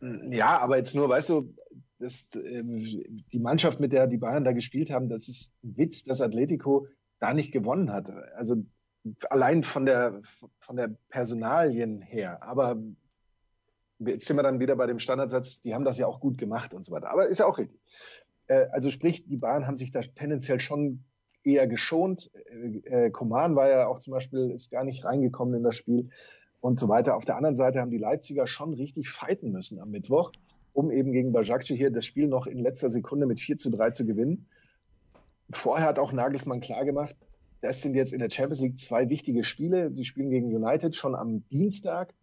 Ja, 0.00 0.58
aber 0.58 0.76
jetzt 0.76 0.94
nur, 0.94 1.08
weißt 1.08 1.30
du, 1.30 1.54
das, 1.98 2.28
ähm, 2.34 3.24
die 3.32 3.38
Mannschaft, 3.40 3.80
mit 3.80 3.92
der 3.92 4.06
die 4.06 4.18
Bayern 4.18 4.44
da 4.44 4.52
gespielt 4.52 4.90
haben, 4.90 5.08
das 5.08 5.28
ist 5.28 5.52
ein 5.64 5.76
Witz, 5.76 6.04
dass 6.04 6.20
Atletico 6.20 6.86
da 7.18 7.34
nicht 7.34 7.52
gewonnen 7.52 7.92
hat. 7.92 8.10
Also 8.36 8.64
allein 9.30 9.62
von 9.62 9.86
der, 9.86 10.20
von 10.60 10.76
der 10.76 10.94
Personalien 11.08 12.00
her. 12.00 12.42
Aber 12.42 12.80
jetzt 13.98 14.26
sind 14.26 14.36
wir 14.36 14.42
dann 14.42 14.60
wieder 14.60 14.76
bei 14.76 14.86
dem 14.86 15.00
Standardsatz, 15.00 15.60
die 15.60 15.74
haben 15.74 15.84
das 15.84 15.98
ja 15.98 16.06
auch 16.06 16.20
gut 16.20 16.38
gemacht 16.38 16.74
und 16.74 16.84
so 16.84 16.92
weiter. 16.92 17.10
Aber 17.10 17.26
ist 17.26 17.38
ja 17.38 17.46
auch 17.46 17.58
richtig. 17.58 17.80
Äh, 18.46 18.66
also 18.70 18.90
sprich, 18.90 19.26
die 19.26 19.36
Bayern 19.36 19.66
haben 19.66 19.76
sich 19.76 19.90
da 19.90 20.00
tendenziell 20.00 20.60
schon 20.60 21.04
eher 21.42 21.66
geschont. 21.66 22.30
Äh, 22.84 23.10
Koman 23.10 23.56
war 23.56 23.68
ja 23.68 23.86
auch 23.88 23.98
zum 23.98 24.12
Beispiel, 24.12 24.50
ist 24.50 24.70
gar 24.70 24.84
nicht 24.84 25.04
reingekommen 25.04 25.54
in 25.54 25.62
das 25.64 25.76
Spiel 25.76 26.10
und 26.60 26.78
so 26.78 26.88
weiter. 26.88 27.16
Auf 27.16 27.24
der 27.24 27.36
anderen 27.36 27.54
Seite 27.54 27.80
haben 27.80 27.90
die 27.90 27.98
Leipziger 27.98 28.46
schon 28.46 28.74
richtig 28.74 29.10
fighten 29.10 29.52
müssen 29.52 29.80
am 29.80 29.90
Mittwoch 29.90 30.32
um 30.78 30.92
eben 30.92 31.10
gegen 31.10 31.32
Bajakci 31.32 31.76
hier 31.76 31.90
das 31.90 32.06
Spiel 32.06 32.28
noch 32.28 32.46
in 32.46 32.60
letzter 32.60 32.88
Sekunde 32.88 33.26
mit 33.26 33.40
4 33.40 33.56
zu 33.56 33.70
3 33.70 33.90
zu 33.90 34.06
gewinnen. 34.06 34.46
Vorher 35.50 35.88
hat 35.88 35.98
auch 35.98 36.12
Nagelsmann 36.12 36.60
klargemacht, 36.60 37.16
das 37.60 37.82
sind 37.82 37.96
jetzt 37.96 38.12
in 38.12 38.20
der 38.20 38.30
Champions 38.30 38.60
League 38.60 38.78
zwei 38.78 39.08
wichtige 39.08 39.42
Spiele. 39.42 39.92
Sie 39.92 40.04
spielen 40.04 40.30
gegen 40.30 40.54
United 40.54 40.94
schon 40.94 41.16
am 41.16 41.44
Dienstag. 41.48 42.14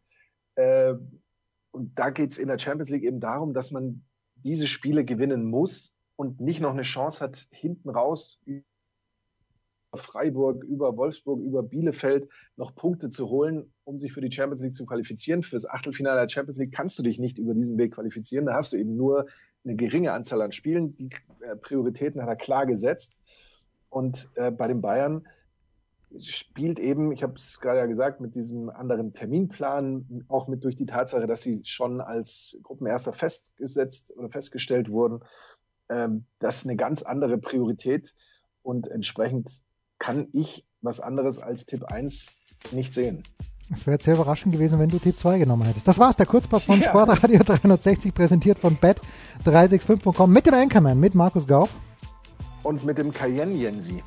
Äh, 0.56 0.94
und 1.72 2.00
da 2.00 2.12
geht 2.12 2.32
es 2.32 2.38
in 2.38 2.48
der 2.48 2.58
Champions 2.58 2.90
League 2.90 3.04
eben 3.04 3.20
darum, 3.20 3.54
dass 3.54 3.72
man 3.72 4.06
diese 4.36 4.68
Spiele 4.68 5.04
gewinnen 5.04 5.44
muss 5.44 5.94
und 6.16 6.40
nicht 6.40 6.62
noch 6.62 6.72
eine 6.72 6.84
Chance 6.84 7.20
hat, 7.20 7.48
hinten 7.52 7.90
raus 7.90 8.40
Freiburg, 9.98 10.64
über 10.64 10.96
Wolfsburg, 10.98 11.42
über 11.42 11.64
Bielefeld 11.64 12.28
noch 12.56 12.76
Punkte 12.76 13.10
zu 13.10 13.30
holen, 13.30 13.72
um 13.84 14.00
sich 14.00 14.14
für 14.14 14.22
die 14.22 14.32
Champions 14.32 14.62
League 14.62 14.76
zu 14.76 14.86
qualifizieren. 14.86 15.44
Fürs 15.44 15.68
Achtelfinale 15.68 16.22
der 16.22 16.30
Champions 16.30 16.60
League 16.60 16.74
kannst 16.74 16.98
du 17.00 17.04
dich 17.04 17.20
nicht 17.20 17.38
über 17.38 17.54
diesen 17.54 17.78
Weg 17.78 17.94
qualifizieren. 17.96 18.46
Da 18.46 18.54
hast 18.54 18.74
du 18.74 18.78
eben 18.78 18.96
nur 18.96 19.28
eine 19.64 19.76
geringe 19.76 20.14
Anzahl 20.14 20.42
an 20.42 20.52
Spielen. 20.52 20.96
Die 20.96 21.10
äh, 21.42 21.56
Prioritäten 21.56 22.22
hat 22.22 22.30
er 22.30 22.36
klar 22.36 22.66
gesetzt. 22.66 23.22
Und 23.90 24.30
äh, 24.36 24.52
bei 24.52 24.68
den 24.68 24.82
Bayern 24.82 25.26
spielt 26.20 26.80
eben, 26.80 27.12
ich 27.12 27.24
habe 27.24 27.34
es 27.34 27.60
gerade 27.60 27.80
ja 27.80 27.86
gesagt, 27.86 28.22
mit 28.22 28.36
diesem 28.36 28.70
anderen 28.70 29.14
Terminplan, 29.14 30.26
auch 30.28 30.48
mit 30.48 30.64
durch 30.64 30.76
die 30.76 30.86
Tatsache, 30.86 31.28
dass 31.28 31.42
sie 31.42 31.62
schon 31.66 32.02
als 32.02 32.58
Gruppenerster 32.64 33.14
festgesetzt 33.14 34.16
oder 34.16 34.30
festgestellt 34.30 34.90
wurden, 34.90 35.22
ähm, 35.90 36.26
das 36.40 36.58
ist 36.58 36.66
eine 36.66 36.76
ganz 36.76 37.04
andere 37.04 37.38
Priorität 37.38 38.16
und 38.64 38.88
entsprechend 38.88 39.64
kann 40.00 40.28
ich 40.34 40.66
was 40.82 41.00
anderes 41.00 41.40
als 41.40 41.66
Tipp 41.66 41.84
1 41.86 42.34
nicht 42.72 42.94
sehen. 42.94 43.24
Es 43.72 43.88
wäre 43.88 44.00
sehr 44.00 44.14
überraschend 44.14 44.54
gewesen, 44.54 44.78
wenn 44.78 44.90
du 44.90 45.00
Tipp 45.00 45.18
2 45.18 45.40
genommen 45.40 45.64
hättest. 45.66 45.88
Das 45.88 45.98
war's, 45.98 46.16
der 46.16 46.28
Kurzpass 46.28 46.64
von 46.64 46.80
ja. 46.82 46.90
Sportradio 46.90 47.40
360, 47.40 48.14
präsentiert 48.14 48.60
von 48.60 48.78
bet365.com 48.78 50.32
mit 50.32 50.46
dem 50.46 50.54
Anchorman, 50.54 51.00
mit 51.00 51.16
Markus 51.16 51.48
Gau. 51.48 51.68
Und 52.62 52.84
mit 52.86 52.98
dem 52.98 53.12
Cayenne 53.12 53.56
Jensi. 53.56 54.04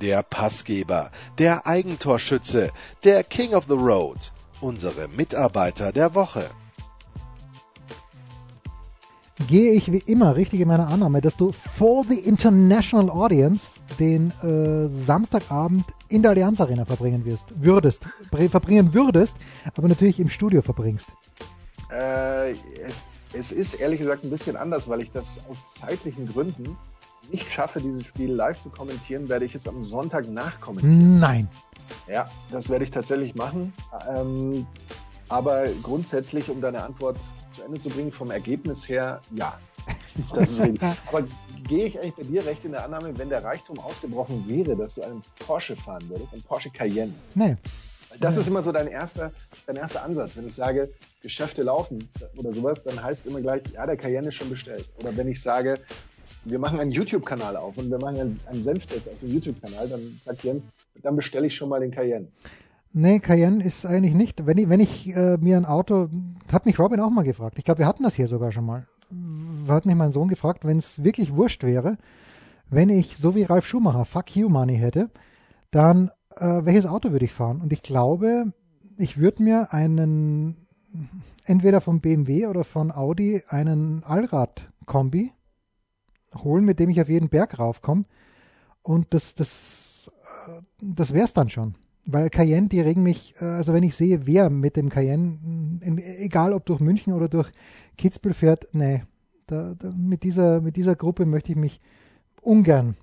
Der 0.00 0.22
Passgeber, 0.22 1.10
der 1.38 1.66
Eigentorschütze, 1.66 2.70
der 3.02 3.24
King 3.24 3.54
of 3.54 3.64
the 3.66 3.74
Road, 3.74 4.30
unsere 4.60 5.08
Mitarbeiter 5.08 5.90
der 5.90 6.14
Woche. 6.14 6.50
Gehe 9.48 9.72
ich 9.72 9.92
wie 9.92 10.02
immer 10.06 10.34
richtig 10.34 10.60
in 10.60 10.68
meiner 10.68 10.88
Annahme, 10.88 11.20
dass 11.20 11.36
du 11.36 11.52
for 11.52 12.04
the 12.08 12.18
international 12.18 13.10
audience 13.10 13.78
den 13.98 14.32
äh, 14.42 14.88
Samstagabend 14.88 15.84
in 16.08 16.22
der 16.22 16.30
Allianz 16.30 16.58
Arena 16.58 16.86
verbringen 16.86 17.26
wirst, 17.26 17.44
würdest, 17.54 18.02
verbringen 18.30 18.94
würdest, 18.94 19.36
aber 19.76 19.88
natürlich 19.88 20.20
im 20.20 20.30
Studio 20.30 20.62
verbringst. 20.62 21.08
Äh, 21.90 22.52
es, 22.80 23.04
es 23.34 23.52
ist 23.52 23.74
ehrlich 23.74 24.00
gesagt 24.00 24.24
ein 24.24 24.30
bisschen 24.30 24.56
anders, 24.56 24.88
weil 24.88 25.02
ich 25.02 25.10
das 25.10 25.38
aus 25.50 25.74
zeitlichen 25.74 26.26
Gründen 26.26 26.76
nicht 27.30 27.46
schaffe, 27.46 27.80
dieses 27.80 28.06
Spiel 28.06 28.32
live 28.32 28.58
zu 28.58 28.70
kommentieren, 28.70 29.28
werde 29.28 29.44
ich 29.44 29.54
es 29.54 29.68
am 29.68 29.82
Sonntag 29.82 30.28
nachkommentieren. 30.28 31.18
Nein. 31.18 31.48
Ja, 32.08 32.30
das 32.50 32.70
werde 32.70 32.84
ich 32.84 32.90
tatsächlich 32.90 33.34
machen. 33.34 33.72
Ähm, 34.08 34.66
aber 35.28 35.68
grundsätzlich, 35.82 36.48
um 36.48 36.60
deine 36.60 36.82
Antwort 36.82 37.18
zu 37.50 37.62
Ende 37.62 37.80
zu 37.80 37.88
bringen, 37.88 38.12
vom 38.12 38.30
Ergebnis 38.30 38.88
her, 38.88 39.20
ja. 39.34 39.58
Das 40.34 40.50
ist 40.50 40.62
richtig. 40.62 40.80
Aber 41.06 41.24
gehe 41.68 41.86
ich 41.86 42.00
eigentlich 42.00 42.14
bei 42.14 42.22
dir 42.22 42.44
recht 42.44 42.64
in 42.64 42.72
der 42.72 42.84
Annahme, 42.84 43.16
wenn 43.18 43.28
der 43.28 43.44
Reichtum 43.44 43.78
ausgebrochen 43.78 44.44
wäre, 44.48 44.76
dass 44.76 44.94
du 44.94 45.02
einen 45.02 45.22
Porsche 45.38 45.76
fahren 45.76 46.08
würdest, 46.08 46.32
einen 46.32 46.42
Porsche 46.42 46.70
Cayenne? 46.70 47.12
Nee. 47.34 47.56
Das 48.20 48.34
nee. 48.34 48.40
ist 48.40 48.48
immer 48.48 48.62
so 48.62 48.72
dein 48.72 48.86
erster, 48.86 49.32
dein 49.66 49.76
erster 49.76 50.02
Ansatz. 50.02 50.36
Wenn 50.36 50.48
ich 50.48 50.54
sage, 50.54 50.90
Geschäfte 51.22 51.62
laufen 51.62 52.08
oder 52.36 52.52
sowas, 52.52 52.82
dann 52.82 53.02
heißt 53.02 53.20
es 53.20 53.26
immer 53.26 53.40
gleich, 53.40 53.62
ja, 53.74 53.86
der 53.86 53.96
Cayenne 53.96 54.28
ist 54.28 54.36
schon 54.36 54.48
bestellt. 54.48 54.88
Oder 54.98 55.16
wenn 55.16 55.28
ich 55.28 55.40
sage, 55.40 55.80
wir 56.44 56.58
machen 56.58 56.80
einen 56.80 56.92
YouTube-Kanal 56.92 57.56
auf 57.56 57.76
und 57.76 57.90
wir 57.90 57.98
machen 57.98 58.20
einen, 58.20 58.40
einen 58.46 58.62
Senftest 58.62 59.08
auf 59.08 59.18
dem 59.20 59.32
YouTube-Kanal, 59.32 59.88
dann 59.88 60.20
sagt 60.24 60.44
Jens, 60.44 60.62
dann 61.02 61.16
bestelle 61.16 61.46
ich 61.46 61.54
schon 61.54 61.68
mal 61.68 61.80
den 61.80 61.90
Cayenne. 61.90 62.28
Nee, 62.92 63.18
Cayenne 63.20 63.62
ist 63.62 63.84
eigentlich 63.84 64.14
nicht. 64.14 64.46
Wenn 64.46 64.58
ich, 64.58 64.68
wenn 64.68 64.80
ich 64.80 65.14
äh, 65.14 65.36
mir 65.38 65.56
ein 65.56 65.66
Auto, 65.66 66.08
hat 66.50 66.66
mich 66.66 66.78
Robin 66.78 67.00
auch 67.00 67.10
mal 67.10 67.24
gefragt. 67.24 67.58
Ich 67.58 67.64
glaube, 67.64 67.80
wir 67.80 67.86
hatten 67.86 68.04
das 68.04 68.14
hier 68.14 68.28
sogar 68.28 68.52
schon 68.52 68.64
mal. 68.64 68.86
Hat 69.68 69.86
mich 69.86 69.94
mein 69.94 70.12
Sohn 70.12 70.28
gefragt, 70.28 70.64
wenn 70.64 70.78
es 70.78 71.02
wirklich 71.04 71.34
wurscht 71.34 71.62
wäre, 71.62 71.98
wenn 72.70 72.88
ich 72.88 73.16
so 73.16 73.34
wie 73.34 73.44
Ralf 73.44 73.66
Schumacher 73.66 74.04
Fuck 74.04 74.34
You 74.34 74.48
Money 74.48 74.76
hätte, 74.76 75.10
dann 75.70 76.10
äh, 76.36 76.64
welches 76.64 76.86
Auto 76.86 77.12
würde 77.12 77.24
ich 77.24 77.32
fahren? 77.32 77.60
Und 77.60 77.72
ich 77.72 77.82
glaube, 77.82 78.52
ich 78.96 79.18
würde 79.18 79.42
mir 79.42 79.72
einen 79.72 80.66
entweder 81.44 81.80
von 81.80 82.00
BMW 82.00 82.46
oder 82.46 82.64
von 82.64 82.90
Audi 82.90 83.42
einen 83.48 84.02
Allrad-Kombi 84.04 85.32
holen, 86.42 86.64
mit 86.64 86.80
dem 86.80 86.90
ich 86.90 87.00
auf 87.00 87.08
jeden 87.08 87.28
Berg 87.28 87.58
raufkomme. 87.58 88.04
Und 88.82 89.12
das, 89.14 89.34
das, 89.34 90.10
äh, 90.48 90.62
das 90.80 91.12
wäre 91.12 91.24
es 91.24 91.32
dann 91.32 91.50
schon. 91.50 91.74
Weil 92.06 92.30
Cayenne, 92.30 92.68
die 92.68 92.80
regen 92.80 93.02
mich, 93.02 93.34
äh, 93.40 93.44
also 93.44 93.72
wenn 93.72 93.82
ich 93.82 93.96
sehe, 93.96 94.26
wer 94.26 94.48
mit 94.48 94.76
dem 94.76 94.88
Cayenne, 94.88 95.38
egal 96.18 96.52
ob 96.52 96.64
durch 96.64 96.80
München 96.80 97.12
oder 97.12 97.28
durch 97.28 97.50
Kitzbühel 97.98 98.34
fährt, 98.34 98.68
nee, 98.72 99.02
da, 99.46 99.74
da, 99.78 99.90
mit, 99.90 100.22
dieser, 100.22 100.60
mit 100.60 100.76
dieser 100.76 100.94
Gruppe 100.94 101.26
möchte 101.26 101.52
ich 101.52 101.58
mich 101.58 101.80
ungern 102.42 102.96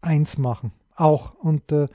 eins 0.00 0.38
machen. 0.38 0.72
Auch. 0.94 1.34
Und 1.34 1.72
äh, 1.72 1.88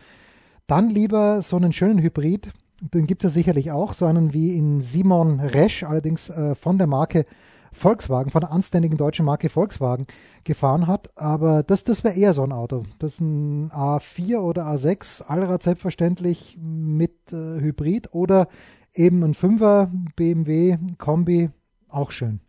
dann 0.68 0.90
lieber 0.90 1.42
so 1.42 1.56
einen 1.56 1.72
schönen 1.72 2.00
Hybrid, 2.00 2.52
den 2.82 3.08
gibt 3.08 3.24
es 3.24 3.32
ja 3.32 3.34
sicherlich 3.34 3.72
auch, 3.72 3.94
so 3.94 4.06
einen 4.06 4.34
wie 4.34 4.56
in 4.56 4.82
Simon 4.82 5.40
Resch, 5.40 5.84
allerdings 5.84 6.30
äh, 6.30 6.56
von 6.56 6.78
der 6.78 6.88
Marke 6.88 7.26
Volkswagen, 7.72 8.30
von 8.30 8.42
der 8.42 8.52
anständigen 8.52 8.98
deutschen 8.98 9.26
Marke 9.26 9.50
Volkswagen 9.50 10.08
gefahren 10.44 10.88
hat. 10.88 11.12
Aber 11.18 11.64
das, 11.64 11.84
das 11.84 12.04
wäre 12.04 12.16
eher 12.16 12.34
so 12.34 12.44
ein 12.44 12.52
Auto. 12.52 12.86
Das 13.00 13.16
ist 13.16 13.20
ein 13.22 13.70
A4 13.72 14.38
oder 14.40 14.64
A6, 14.68 15.24
Allrad 15.24 15.64
selbstverständlich 15.64 16.58
mit 16.60 17.32
äh, 17.32 17.60
Hybrid 17.60 18.14
oder 18.14 18.48
eben 18.94 19.24
ein 19.24 19.34
5er 19.34 19.90
BMW 20.16 20.78
Kombi, 20.98 21.50
auch 21.88 22.12
schön. 22.12 22.40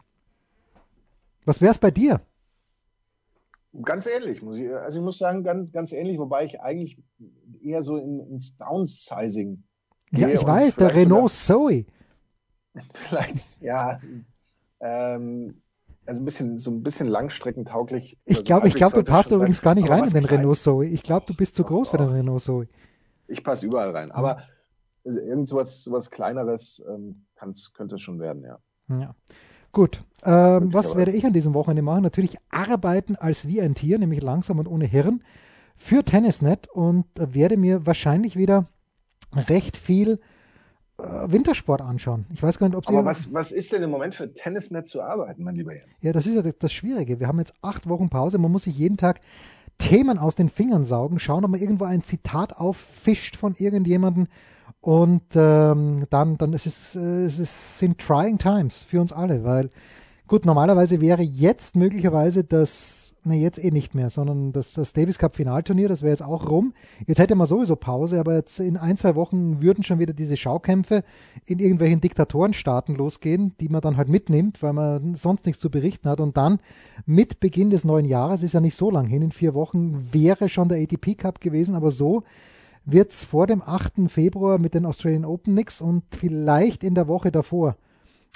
Was 1.45 1.61
wäre 1.61 1.73
es 1.73 1.79
bei 1.79 1.91
dir? 1.91 2.21
Ganz 3.83 4.07
ähnlich, 4.07 4.43
muss 4.43 4.59
ich, 4.59 4.73
also 4.73 4.99
ich 4.99 5.05
muss 5.05 5.19
sagen, 5.19 5.45
ganz, 5.45 5.73
ganz 5.73 5.93
ähnlich, 5.93 6.19
wobei 6.19 6.45
ich 6.45 6.61
eigentlich 6.61 6.99
eher 7.63 7.83
so 7.83 7.97
in, 7.97 8.21
ins 8.21 8.57
Downsizing. 8.57 9.63
Ja, 10.11 10.29
ich 10.29 10.45
weiß, 10.45 10.77
der 10.77 10.95
Renault 10.95 11.33
Zoe. 11.33 11.85
Vielleicht, 12.95 13.61
ja, 13.61 14.01
ähm, 14.81 15.63
also 16.07 16.23
ein 16.23 16.25
bisschen, 16.25 16.59
so 16.59 16.71
ein 16.71 16.83
bisschen 16.83 17.07
langstreckentauglich. 17.07 18.19
Ich 18.25 18.45
glaube, 18.45 18.69
ich 18.69 18.75
glaube, 18.75 18.97
du 18.97 19.05
passt 19.05 19.31
übrigens 19.31 19.61
gar 19.61 19.75
nicht 19.75 19.91
rein 19.91 20.05
in 20.05 20.11
den 20.11 20.25
Renault 20.25 20.59
Zoe. 20.59 20.87
Ich 20.87 21.03
glaube, 21.03 21.27
du 21.27 21.35
bist 21.35 21.55
zu 21.55 21.65
groß 21.65 21.89
oh, 21.89 21.91
für 21.91 21.99
den 21.99 22.09
Renault 22.09 22.43
Zoe. 22.43 22.69
Ich 23.27 23.45
passe 23.45 23.67
überall 23.67 23.91
rein. 23.91 24.11
Aber 24.11 24.43
also 25.05 25.21
irgend 25.21 25.49
sowas, 25.49 25.85
sowas 25.85 26.11
Kleineres 26.11 26.83
ähm, 26.89 27.27
könnte 27.75 27.97
es 27.97 28.01
schon 28.01 28.21
werden, 28.21 28.43
ja. 28.43 28.59
Ja. 28.89 29.15
Gut. 29.73 30.03
Ähm, 30.25 30.73
was 30.73 30.97
werde 30.97 31.13
ich 31.13 31.27
an 31.27 31.33
diesem 31.33 31.55
Wochenende 31.55 31.83
machen? 31.83 32.03
Natürlich 32.03 32.37
arbeiten 32.51 33.17
als 33.17 33.47
wie 33.47 33.61
ein 33.61 33.75
Tier, 33.75 33.99
nämlich 33.99 34.23
langsam 34.23 34.59
und 34.59 34.67
ohne 34.67 34.87
Hirn 34.87 35.23
für 35.77 36.05
Tennisnet 36.05 36.69
und 36.69 37.05
werde 37.17 37.57
mir 37.57 37.87
wahrscheinlich 37.87 38.35
wieder 38.37 38.67
recht 39.35 39.77
viel 39.77 40.21
Wintersport 40.99 41.81
anschauen. 41.81 42.27
Ich 42.33 42.43
weiß 42.43 42.59
gar 42.59 42.69
nicht, 42.69 42.77
ob 42.77 42.85
Sie. 42.85 42.93
Aber 42.93 43.05
was, 43.05 43.33
was 43.33 43.53
ist 43.53 43.73
denn 43.73 43.83
im 43.85 43.91
Moment 43.91 44.17
für 44.17 44.35
Tennisnet 44.35 44.89
zu 44.89 45.01
arbeiten, 45.01 45.45
mein 45.45 45.55
lieber 45.55 45.73
Jens? 45.73 45.99
Ja, 46.03 46.13
das 46.13 46.27
ist 46.27 46.35
ja 46.35 46.43
das 46.43 46.73
Schwierige. 46.73 47.21
Wir 47.21 47.29
haben 47.29 47.39
jetzt 47.39 47.55
acht 47.63 47.89
Wochen 47.89 48.09
Pause. 48.09 48.39
Man 48.39 48.51
muss 48.51 48.65
sich 48.65 48.77
jeden 48.77 48.97
Tag 48.97 49.21
Themen 49.79 50.19
aus 50.19 50.35
den 50.35 50.49
Fingern 50.49 50.85
saugen, 50.85 51.21
schauen, 51.21 51.45
ob 51.45 51.53
man 51.53 51.61
irgendwo 51.61 51.85
ein 51.85 52.03
Zitat 52.03 52.57
auffischt 52.57 53.37
von 53.37 53.55
irgendjemandem. 53.57 54.27
Und 54.81 55.23
ähm, 55.35 56.07
dann, 56.11 56.37
dann 56.37 56.53
ist 56.53 56.67
es, 56.67 56.97
äh, 56.97 57.27
es 57.27 57.39
ist, 57.39 57.79
sind 57.79 57.99
trying 57.99 58.39
times 58.39 58.79
für 58.79 59.01
uns 59.01 59.13
alle, 59.13 59.45
weil 59.45 59.71
gut, 60.27 60.45
normalerweise 60.47 61.01
wäre 61.01 61.23
jetzt 61.23 61.77
möglicherweise 61.77 62.43
das 62.43 63.08
Ne, 63.29 63.37
jetzt 63.37 63.63
eh 63.63 63.71
nicht 63.71 63.95
mehr, 63.95 64.09
sondern 64.09 64.53
das, 64.53 64.73
das 64.73 64.95
Davis 64.95 65.19
Cup 65.19 65.37
Finalturnier, 65.37 65.87
das 65.87 66.01
wäre 66.01 66.13
jetzt 66.13 66.23
auch 66.23 66.49
rum. 66.49 66.73
Jetzt 67.07 67.19
hätte 67.19 67.35
man 67.35 67.47
sowieso 67.47 67.77
Pause, 67.77 68.19
aber 68.19 68.35
jetzt 68.35 68.59
in 68.59 68.79
ein, 68.79 68.97
zwei 68.97 69.17
Wochen 69.17 69.61
würden 69.61 69.85
schon 69.85 69.99
wieder 69.99 70.15
diese 70.15 70.39
Schaukämpfe 70.39 71.05
in 71.45 71.59
irgendwelchen 71.59 72.01
Diktatorenstaaten 72.01 72.95
losgehen, 72.95 73.55
die 73.61 73.69
man 73.69 73.83
dann 73.83 73.99
halt 73.99 74.09
mitnimmt, 74.09 74.63
weil 74.63 74.73
man 74.73 75.15
sonst 75.15 75.45
nichts 75.45 75.61
zu 75.61 75.71
berichten 75.71 76.09
hat. 76.09 76.21
Und 76.21 76.39
dann 76.39 76.59
mit 77.05 77.39
Beginn 77.39 77.69
des 77.69 77.85
neuen 77.85 78.07
Jahres, 78.07 78.43
ist 78.43 78.55
ja 78.55 78.61
nicht 78.61 78.77
so 78.77 78.91
lang 78.91 79.07
hin, 79.07 79.21
in 79.21 79.31
vier 79.31 79.53
Wochen 79.53 80.09
wäre 80.11 80.49
schon 80.49 80.71
der 80.71 80.81
ATP 80.81 81.15
Cup 81.19 81.43
gewesen, 81.43 81.75
aber 81.75 81.91
so 81.91 82.23
wird 82.87 83.13
es 83.13 83.25
vor 83.25 83.47
dem 83.47 83.61
8. 83.61 84.11
Februar 84.11 84.59
mit 84.59 84.73
den 84.73 84.87
Australian 84.87 85.27
Open 85.27 85.53
nix 85.53 85.83
und 85.83 86.03
vielleicht 86.17 86.83
in 86.83 86.95
der 86.95 87.09
Woche 87.09 87.31
davor 87.31 87.77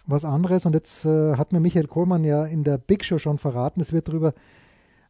was 0.07 0.27
anderes. 0.27 0.67
Und 0.67 0.75
jetzt 0.75 1.07
äh, 1.07 1.37
hat 1.37 1.55
mir 1.55 1.61
Michael 1.61 1.87
Kohlmann 1.87 2.25
ja 2.25 2.45
in 2.45 2.63
der 2.63 2.77
Big 2.77 3.07
Show 3.07 3.17
schon 3.17 3.39
verraten, 3.39 3.81
es 3.81 3.95
wird 3.95 4.09
darüber 4.09 4.35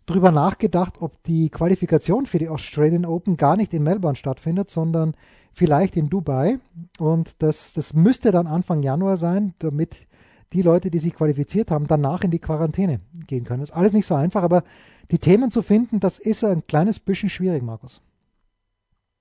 drüber 0.07 0.31
nachgedacht, 0.31 0.95
ob 1.01 1.23
die 1.25 1.49
Qualifikation 1.51 2.27
für 2.27 2.39
die 2.39 2.49
Australian 2.49 3.05
Open 3.05 3.37
gar 3.37 3.57
nicht 3.57 3.73
in 3.73 3.83
Melbourne 3.83 4.17
stattfindet, 4.17 4.71
sondern 4.71 5.15
vielleicht 5.53 5.97
in 5.97 6.09
Dubai. 6.09 6.59
Und 6.99 7.43
das, 7.43 7.73
das 7.73 7.95
müsste 7.95 8.31
dann 8.31 8.47
Anfang 8.47 8.83
Januar 8.83 9.17
sein, 9.17 9.55
damit 9.59 10.07
die 10.53 10.63
Leute, 10.63 10.91
die 10.91 10.99
sich 10.99 11.15
qualifiziert 11.15 11.71
haben, 11.71 11.87
danach 11.87 12.25
in 12.25 12.31
die 12.31 12.39
Quarantäne 12.39 13.01
gehen 13.27 13.45
können. 13.45 13.61
Das 13.61 13.71
ist 13.71 13.77
alles 13.77 13.93
nicht 13.93 14.07
so 14.07 14.15
einfach, 14.15 14.43
aber 14.43 14.65
die 15.11 15.19
Themen 15.19 15.51
zu 15.51 15.63
finden, 15.63 16.01
das 16.01 16.19
ist 16.19 16.45
ein 16.45 16.67
kleines 16.67 17.01
bisschen 17.01 17.31
schwierig, 17.31 17.63
Markus. 17.63 18.03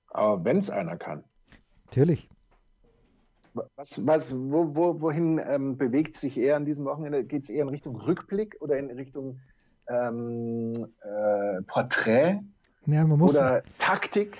Aber 0.08 0.44
wenn 0.44 0.58
es 0.58 0.70
einer 0.70 0.98
kann. 0.98 1.24
Natürlich. 1.86 2.30
Was, 3.54 4.06
was, 4.06 4.34
wo, 4.34 4.76
wo, 4.76 5.02
wohin 5.02 5.42
ähm, 5.46 5.78
bewegt 5.78 6.16
sich 6.16 6.38
eher 6.38 6.56
an 6.56 6.66
diesem 6.66 6.86
Wochenende? 6.86 7.26
Geht 7.26 7.44
es 7.44 7.50
eher 7.50 7.64
in 7.64 7.70
Richtung 7.70 7.98
Rückblick 7.98 8.58
oder 8.62 8.78
in 8.78 8.90
Richtung 8.92 9.40
ähm, 9.92 10.88
äh, 11.04 11.62
Porträt 11.64 12.40
ja, 12.86 13.06
oder 13.06 13.64
Taktik. 13.78 14.38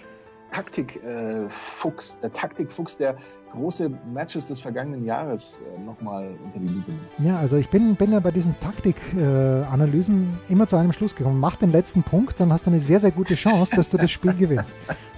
Taktikfuchs, 0.52 2.16
äh, 2.16 2.22
der 2.24 2.34
Taktikfuchs, 2.34 2.98
der 2.98 3.16
große 3.52 3.90
Matches 4.12 4.48
des 4.48 4.60
vergangenen 4.60 5.06
Jahres 5.06 5.62
äh, 5.62 5.80
nochmal 5.82 6.36
unter 6.44 6.60
die 6.60 6.68
Lupe 6.68 6.92
nimmt. 6.92 7.04
Ja, 7.20 7.38
also 7.38 7.58
ich 7.58 7.70
bin, 7.70 7.96
bin 7.96 8.12
ja 8.12 8.20
bei 8.20 8.32
diesen 8.32 8.60
Taktikanalysen 8.60 10.40
äh, 10.48 10.52
immer 10.52 10.68
zu 10.68 10.76
einem 10.76 10.94
Schluss 10.94 11.16
gekommen. 11.16 11.40
Mach 11.40 11.56
den 11.56 11.72
letzten 11.72 12.04
Punkt, 12.04 12.40
dann 12.40 12.52
hast 12.52 12.66
du 12.66 12.70
eine 12.70 12.80
sehr, 12.80 13.00
sehr 13.00 13.12
gute 13.12 13.36
Chance, 13.36 13.76
dass 13.76 13.90
du 13.90 13.98
das 13.98 14.12
Spiel 14.12 14.34
gewinnst. 14.38 14.70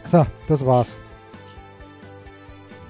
So, 0.04 0.26
das 0.48 0.66
war's. 0.66 0.96